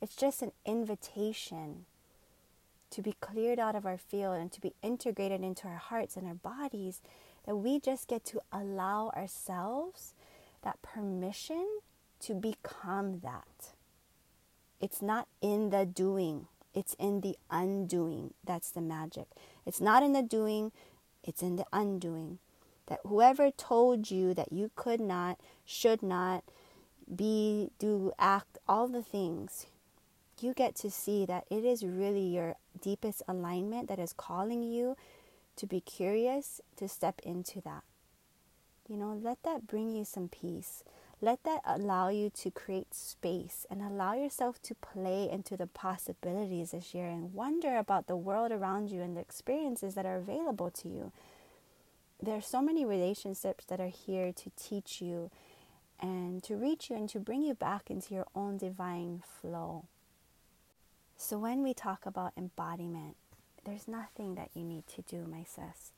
it's 0.00 0.16
just 0.16 0.42
an 0.42 0.52
invitation 0.66 1.86
to 2.90 3.02
be 3.02 3.14
cleared 3.20 3.58
out 3.58 3.74
of 3.74 3.86
our 3.86 3.96
field 3.96 4.36
and 4.38 4.52
to 4.52 4.60
be 4.60 4.74
integrated 4.82 5.42
into 5.42 5.66
our 5.66 5.76
hearts 5.76 6.16
and 6.16 6.26
our 6.26 6.34
bodies, 6.34 7.00
that 7.46 7.56
we 7.56 7.80
just 7.80 8.08
get 8.08 8.24
to 8.26 8.40
allow 8.52 9.10
ourselves 9.16 10.14
that 10.62 10.80
permission 10.82 11.66
to 12.20 12.34
become 12.34 13.20
that. 13.20 13.72
It's 14.80 15.02
not 15.02 15.28
in 15.40 15.70
the 15.70 15.84
doing, 15.86 16.46
it's 16.74 16.94
in 16.94 17.20
the 17.20 17.36
undoing. 17.50 18.34
That's 18.44 18.70
the 18.70 18.80
magic. 18.80 19.26
It's 19.66 19.80
not 19.80 20.02
in 20.02 20.12
the 20.12 20.22
doing, 20.22 20.72
it's 21.22 21.42
in 21.42 21.56
the 21.56 21.66
undoing. 21.72 22.38
That 22.86 23.00
whoever 23.06 23.50
told 23.50 24.10
you 24.10 24.34
that 24.34 24.52
you 24.52 24.70
could 24.74 25.00
not, 25.00 25.38
should 25.64 26.02
not 26.02 26.44
be, 27.14 27.70
do, 27.78 28.12
act, 28.18 28.58
all 28.68 28.88
the 28.88 29.02
things, 29.02 29.66
you 30.40 30.52
get 30.52 30.74
to 30.76 30.90
see 30.90 31.24
that 31.26 31.44
it 31.50 31.64
is 31.64 31.84
really 31.84 32.26
your 32.26 32.56
deepest 32.80 33.22
alignment 33.28 33.88
that 33.88 33.98
is 33.98 34.12
calling 34.12 34.62
you 34.62 34.96
to 35.56 35.66
be 35.66 35.80
curious, 35.80 36.60
to 36.76 36.88
step 36.88 37.20
into 37.24 37.60
that. 37.62 37.82
You 38.88 38.96
know, 38.96 39.18
let 39.20 39.42
that 39.44 39.66
bring 39.66 39.94
you 39.94 40.04
some 40.04 40.28
peace. 40.28 40.84
Let 41.20 41.44
that 41.44 41.60
allow 41.64 42.08
you 42.08 42.30
to 42.30 42.50
create 42.50 42.94
space 42.94 43.64
and 43.70 43.80
allow 43.80 44.14
yourself 44.14 44.60
to 44.62 44.74
play 44.74 45.30
into 45.30 45.56
the 45.56 45.68
possibilities 45.68 46.72
this 46.72 46.94
year 46.94 47.06
and 47.06 47.32
wonder 47.32 47.76
about 47.76 48.08
the 48.08 48.16
world 48.16 48.50
around 48.50 48.90
you 48.90 49.02
and 49.02 49.16
the 49.16 49.20
experiences 49.20 49.94
that 49.94 50.04
are 50.04 50.16
available 50.16 50.70
to 50.70 50.88
you. 50.88 51.12
There 52.20 52.36
are 52.36 52.42
so 52.42 52.60
many 52.60 52.84
relationships 52.84 53.64
that 53.66 53.80
are 53.80 53.86
here 53.86 54.32
to 54.32 54.50
teach 54.56 55.00
you 55.00 55.30
and 56.00 56.42
to 56.42 56.56
reach 56.56 56.90
you 56.90 56.96
and 56.96 57.08
to 57.10 57.20
bring 57.20 57.42
you 57.42 57.54
back 57.54 57.88
into 57.88 58.14
your 58.14 58.26
own 58.34 58.56
divine 58.56 59.22
flow. 59.40 59.84
So, 61.16 61.38
when 61.38 61.62
we 61.62 61.72
talk 61.72 62.04
about 62.04 62.32
embodiment, 62.36 63.16
there's 63.64 63.88
nothing 63.88 64.34
that 64.34 64.50
you 64.54 64.64
need 64.64 64.86
to 64.88 65.02
do, 65.02 65.26
my 65.30 65.44
sis. 65.44 65.92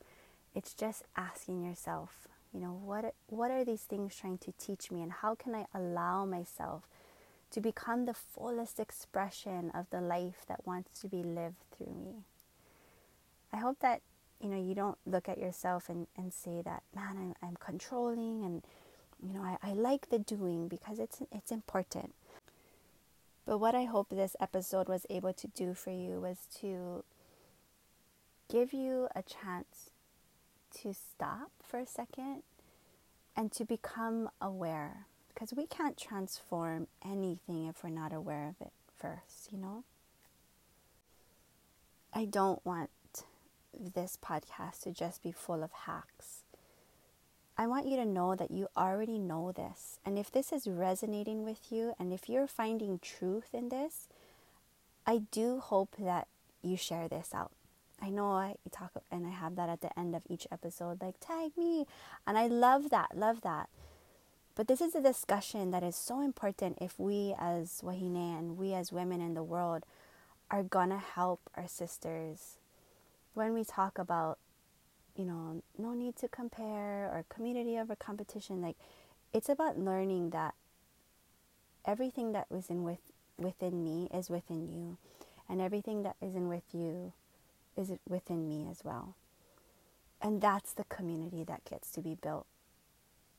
It's 0.55 0.75
just 0.75 1.05
asking 1.17 1.65
yourself, 1.65 2.29
you 2.53 2.61
know, 2.61 2.79
what, 2.85 3.15
what 3.27 3.51
are 3.51 3.65
these 3.65 3.83
things 3.83 4.15
trying 4.15 4.39
to 4.39 4.53
teach 4.53 4.91
me, 4.91 5.03
and 5.03 5.13
how 5.13 5.35
can 5.35 5.55
I 5.55 5.67
allow 5.75 6.25
myself 6.25 6.85
to 7.51 7.61
become 7.61 8.05
the 8.05 8.15
fullest 8.15 8.79
expression 8.79 9.71
of 9.75 9.87
the 9.91 10.01
life 10.01 10.45
that 10.49 10.67
wants 10.67 11.01
to 11.01 11.09
be 11.09 11.23
lived 11.23 11.57
through 11.77 11.95
me? 11.95 12.25
I 13.53 13.59
hope 13.59 13.79
that 13.81 14.03
you 14.41 14.49
know 14.49 14.61
you 14.61 14.75
don't 14.75 14.99
look 15.07 15.29
at 15.29 15.39
yourself 15.39 15.89
and, 15.89 16.07
and 16.17 16.33
say 16.33 16.61
that 16.65 16.83
man 16.95 17.35
I'm, 17.41 17.49
I'm 17.49 17.57
controlling 17.57 18.45
and 18.45 18.63
you 19.25 19.33
know 19.33 19.43
I, 19.43 19.57
I 19.63 19.73
like 19.73 20.11
the 20.11 20.19
doing 20.19 20.67
because 20.67 20.99
it's 20.99 21.23
it's 21.31 21.53
important 21.53 22.15
but 23.47 23.59
what 23.59 23.75
I 23.75 23.85
hope 23.85 24.09
this 24.11 24.37
episode 24.41 24.89
was 24.89 25.07
able 25.09 25.33
to 25.35 25.47
do 25.49 25.75
for 25.75 25.91
you 25.91 26.21
was 26.21 26.49
to 26.61 27.05
give 28.51 28.73
you 28.73 29.09
a 29.15 29.23
chance 29.23 29.91
to 30.83 30.93
stop 30.95 31.51
for 31.63 31.79
a 31.79 31.87
second 31.87 32.43
and 33.37 33.53
to 33.53 33.65
become 33.65 34.29
aware 34.41 35.07
because 35.29 35.53
we 35.53 35.67
can't 35.67 35.97
transform 35.97 36.87
anything 37.05 37.67
if 37.67 37.83
we're 37.83 37.91
not 37.91 38.13
aware 38.13 38.49
of 38.49 38.65
it 38.65 38.73
first, 38.97 39.51
you 39.51 39.59
know? 39.59 39.85
I 42.13 42.25
don't 42.25 42.65
want 42.65 42.91
this 43.77 44.17
podcast 44.23 44.83
to 44.83 44.93
just 44.93 45.23
be 45.23 45.33
full 45.33 45.65
of 45.65 45.73
hacks. 45.73 46.43
I 47.57 47.67
want 47.67 47.87
you 47.87 47.97
to 47.97 48.05
know 48.05 48.35
that 48.35 48.51
you 48.51 48.69
already 48.77 49.19
know 49.19 49.53
this. 49.53 49.99
And 50.05 50.19
if 50.19 50.31
this 50.31 50.53
is 50.53 50.67
resonating 50.67 51.45
with 51.45 51.71
you 51.71 51.95
and 51.99 52.13
if 52.13 52.29
you're 52.29 52.47
finding 52.47 52.99
truth 52.99 53.49
in 53.53 53.69
this, 53.69 54.09
I 55.07 55.23
do 55.31 55.61
hope 55.61 55.97
that 55.99 56.29
you 56.63 56.77
share 56.77 57.09
this 57.09 57.31
out. 57.35 57.53
I 58.05 58.11
know 58.11 58.33
I 58.33 58.57
talk 58.71 58.93
and 59.11 59.27
I 59.27 59.31
have 59.31 59.57
that 59.57 59.71
at 59.71 59.81
the 59.81 59.99
end 59.99 60.15
of 60.15 60.25
each 60.29 60.47
episode 60.53 61.01
like 61.01 61.15
tag 61.21 61.53
me 61.57 61.87
and 62.27 62.37
I 62.37 62.49
love 62.49 62.91
that, 62.91 63.17
love 63.17 63.41
that. 63.41 63.71
But 64.55 64.69
this 64.69 64.83
is 64.83 64.95
a 64.95 65.01
discussion 65.01 65.71
that 65.71 65.83
is 65.83 65.97
so 65.97 66.21
important 66.21 66.77
if 66.83 66.99
we 66.99 67.35
as 67.39 67.81
Wahine 67.83 68.39
and 68.39 68.59
we 68.59 68.75
as 68.75 68.93
women 68.93 69.23
in 69.23 69.33
the 69.33 69.43
world 69.43 69.85
are 70.51 70.63
gonna 70.63 70.99
help 70.99 71.49
our 71.57 71.67
sisters 71.67 72.59
when 73.33 73.55
we 73.55 73.65
talk 73.65 73.99
about 73.99 74.39
you 75.17 75.25
know, 75.25 75.63
no 75.79 75.95
need 75.95 76.17
to 76.17 76.29
compare 76.29 77.07
or 77.07 77.25
community 77.29 77.79
over 77.79 77.95
competition. 77.95 78.61
Like, 78.61 78.77
it's 79.33 79.49
about 79.49 79.79
learning 79.79 80.31
that 80.31 80.55
everything 81.87 82.33
that 82.33 82.51
was 82.51 82.69
in 82.69 82.83
with 82.83 82.99
within 83.39 83.85
me 83.85 84.09
is 84.13 84.29
within 84.29 84.69
you, 84.69 84.99
and 85.49 85.61
everything 85.61 86.03
that 86.03 86.17
is 86.21 86.35
in 86.35 86.49
with 86.49 86.65
you 86.73 87.13
is 87.77 87.93
within 88.09 88.49
me 88.49 88.67
as 88.71 88.85
well. 88.85 89.15
And 90.21 90.41
that's 90.41 90.73
the 90.73 90.85
community 90.85 91.45
that 91.45 91.65
gets 91.65 91.91
to 91.93 92.01
be 92.01 92.15
built. 92.15 92.47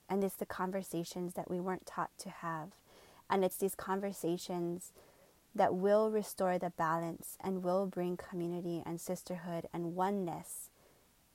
And 0.08 0.24
it's 0.24 0.36
the 0.36 0.46
conversations 0.46 1.34
that 1.34 1.50
we 1.50 1.60
weren't 1.60 1.86
taught 1.86 2.12
to 2.20 2.30
have. 2.30 2.70
And 3.30 3.44
it's 3.44 3.58
these 3.58 3.76
conversations 3.76 4.92
that 5.56 5.74
will 5.74 6.12
restore 6.12 6.60
the 6.60 6.70
balance 6.72 7.38
and 7.42 7.64
will 7.64 7.88
bring 7.88 8.18
community 8.18 8.84
and 8.86 9.00
sisterhood 9.00 9.68
and 9.74 9.96
oneness 9.96 10.70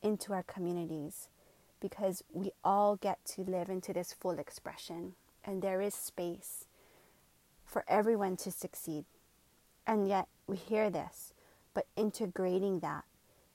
into 0.03 0.33
our 0.33 0.43
communities 0.43 1.29
because 1.81 2.23
we 2.33 2.53
all 2.63 2.97
get 2.97 3.25
to 3.25 3.43
live 3.43 3.71
into 3.71 3.93
this 3.93 4.13
full 4.13 4.39
expression 4.39 5.15
and 5.45 5.63
there 5.63 5.81
is 5.81 5.95
space 5.95 6.67
for 7.65 7.85
everyone 7.89 8.37
to 8.37 8.51
succeed. 8.51 9.05
And 9.87 10.07
yet 10.07 10.29
we 10.47 10.57
hear 10.57 10.91
this, 10.91 11.33
but 11.75 11.87
integrating 11.97 12.81
that 12.81 13.05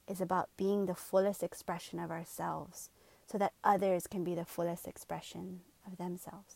is 0.08 0.22
about 0.22 0.50
being 0.58 0.86
the 0.86 0.96
fullest 0.96 1.44
expression 1.44 2.00
of 2.00 2.12
ourselves 2.12 2.90
so 3.26 3.38
that 3.38 3.54
others 3.64 4.08
can 4.08 4.24
be 4.24 4.36
the 4.36 4.46
fullest 4.46 4.88
expression 4.88 5.62
of 5.86 5.98
themselves. 5.98 6.56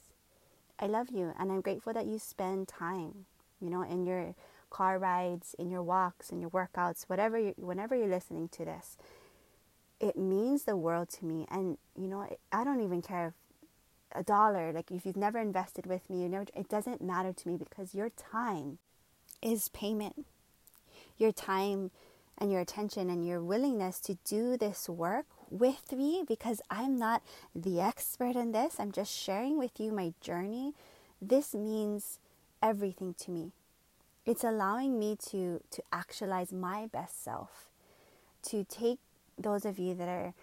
I 0.80 0.88
love 0.88 1.10
you 1.12 1.34
and 1.40 1.52
I'm 1.52 1.62
grateful 1.62 1.94
that 1.94 2.06
you 2.06 2.20
spend 2.20 2.68
time, 2.68 3.26
you 3.60 3.70
know, 3.70 3.82
in 3.82 4.06
your 4.06 4.36
car 4.70 5.00
rides, 5.00 5.56
in 5.58 5.70
your 5.70 5.84
walks, 5.84 6.30
in 6.30 6.40
your 6.40 6.52
workouts, 6.52 7.06
whatever 7.08 7.38
you, 7.38 7.54
whenever 7.58 7.96
you're 7.96 8.08
listening 8.08 8.50
to 8.50 8.66
this 8.66 8.98
it 10.00 10.18
means 10.18 10.64
the 10.64 10.78
world 10.78 11.10
to 11.10 11.26
me. 11.26 11.46
And, 11.52 11.78
you 11.98 12.08
know, 12.08 12.28
I 12.52 12.64
don't 12.64 12.82
even 12.82 13.02
care 13.02 13.28
if 13.28 13.34
a 14.20 14.24
dollar, 14.24 14.72
like 14.72 14.92
if 14.92 15.06
you've 15.06 15.18
never 15.18 15.40
invested 15.40 15.86
with 15.86 16.10
me, 16.10 16.24
you 16.24 16.30
never, 16.30 16.46
it 16.56 16.70
doesn't 16.70 17.02
matter 17.02 17.34
to 17.34 17.48
me 17.48 17.58
because 17.58 17.94
your 17.94 18.10
time 18.10 18.80
is 19.42 19.70
payment. 19.70 20.26
Your 21.20 21.32
time 21.32 21.92
and 22.40 22.52
your 22.52 22.62
attention 22.62 23.10
and 23.10 23.28
your 23.28 23.42
willingness 23.42 24.00
to 24.00 24.18
do 24.26 24.58
this 24.58 24.90
work 24.90 25.26
with 25.52 25.92
me 25.92 26.24
because 26.28 26.62
I'm 26.70 26.98
not 26.98 27.22
the 27.54 27.82
expert 27.82 28.36
in 28.36 28.52
this. 28.52 28.80
I'm 28.80 28.92
just 28.92 29.16
sharing 29.16 29.60
with 29.60 29.80
you 29.80 29.92
my 29.92 30.14
journey. 30.22 30.74
This 31.22 31.54
means 31.54 32.20
everything 32.64 33.14
to 33.20 33.32
me. 33.32 33.52
It's 34.26 34.44
allowing 34.44 34.98
me 34.98 35.18
to 35.30 35.62
to 35.72 35.84
actualize 35.92 36.52
my 36.52 36.88
best 36.88 37.24
self, 37.24 37.68
to 38.44 38.64
take 38.64 39.00
those 39.38 39.66
of 39.66 39.80
you 39.80 39.94
that 39.96 40.08
are 40.08 40.34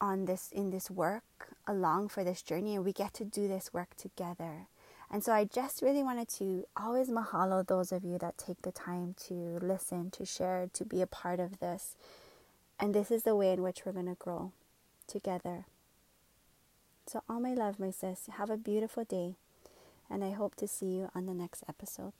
on 0.00 0.24
this 0.24 0.50
in 0.52 0.70
this 0.70 0.90
work 0.90 1.54
along 1.66 2.08
for 2.08 2.24
this 2.24 2.42
journey 2.42 2.74
and 2.74 2.84
we 2.84 2.92
get 2.92 3.14
to 3.14 3.24
do 3.24 3.48
this 3.48 3.72
work 3.72 3.96
together. 3.96 4.66
And 5.10 5.22
so 5.22 5.32
I 5.32 5.44
just 5.44 5.82
really 5.82 6.02
wanted 6.02 6.28
to 6.30 6.66
always 6.76 7.08
mahalo 7.08 7.66
those 7.66 7.92
of 7.92 8.04
you 8.04 8.18
that 8.18 8.38
take 8.38 8.62
the 8.62 8.72
time 8.72 9.14
to 9.26 9.34
listen, 9.62 10.10
to 10.12 10.24
share, 10.24 10.68
to 10.72 10.84
be 10.84 11.00
a 11.00 11.06
part 11.06 11.40
of 11.40 11.60
this. 11.60 11.94
And 12.80 12.94
this 12.94 13.10
is 13.10 13.22
the 13.22 13.36
way 13.36 13.52
in 13.52 13.62
which 13.62 13.84
we're 13.84 13.92
going 13.92 14.06
to 14.06 14.14
grow 14.14 14.52
together. 15.06 15.66
So, 17.06 17.22
all 17.28 17.38
my 17.38 17.52
love, 17.54 17.78
my 17.78 17.90
sis, 17.90 18.28
have 18.38 18.50
a 18.50 18.56
beautiful 18.56 19.04
day. 19.04 19.34
And 20.10 20.24
I 20.24 20.30
hope 20.30 20.54
to 20.56 20.66
see 20.66 20.86
you 20.86 21.10
on 21.14 21.26
the 21.26 21.34
next 21.34 21.64
episode. 21.68 22.12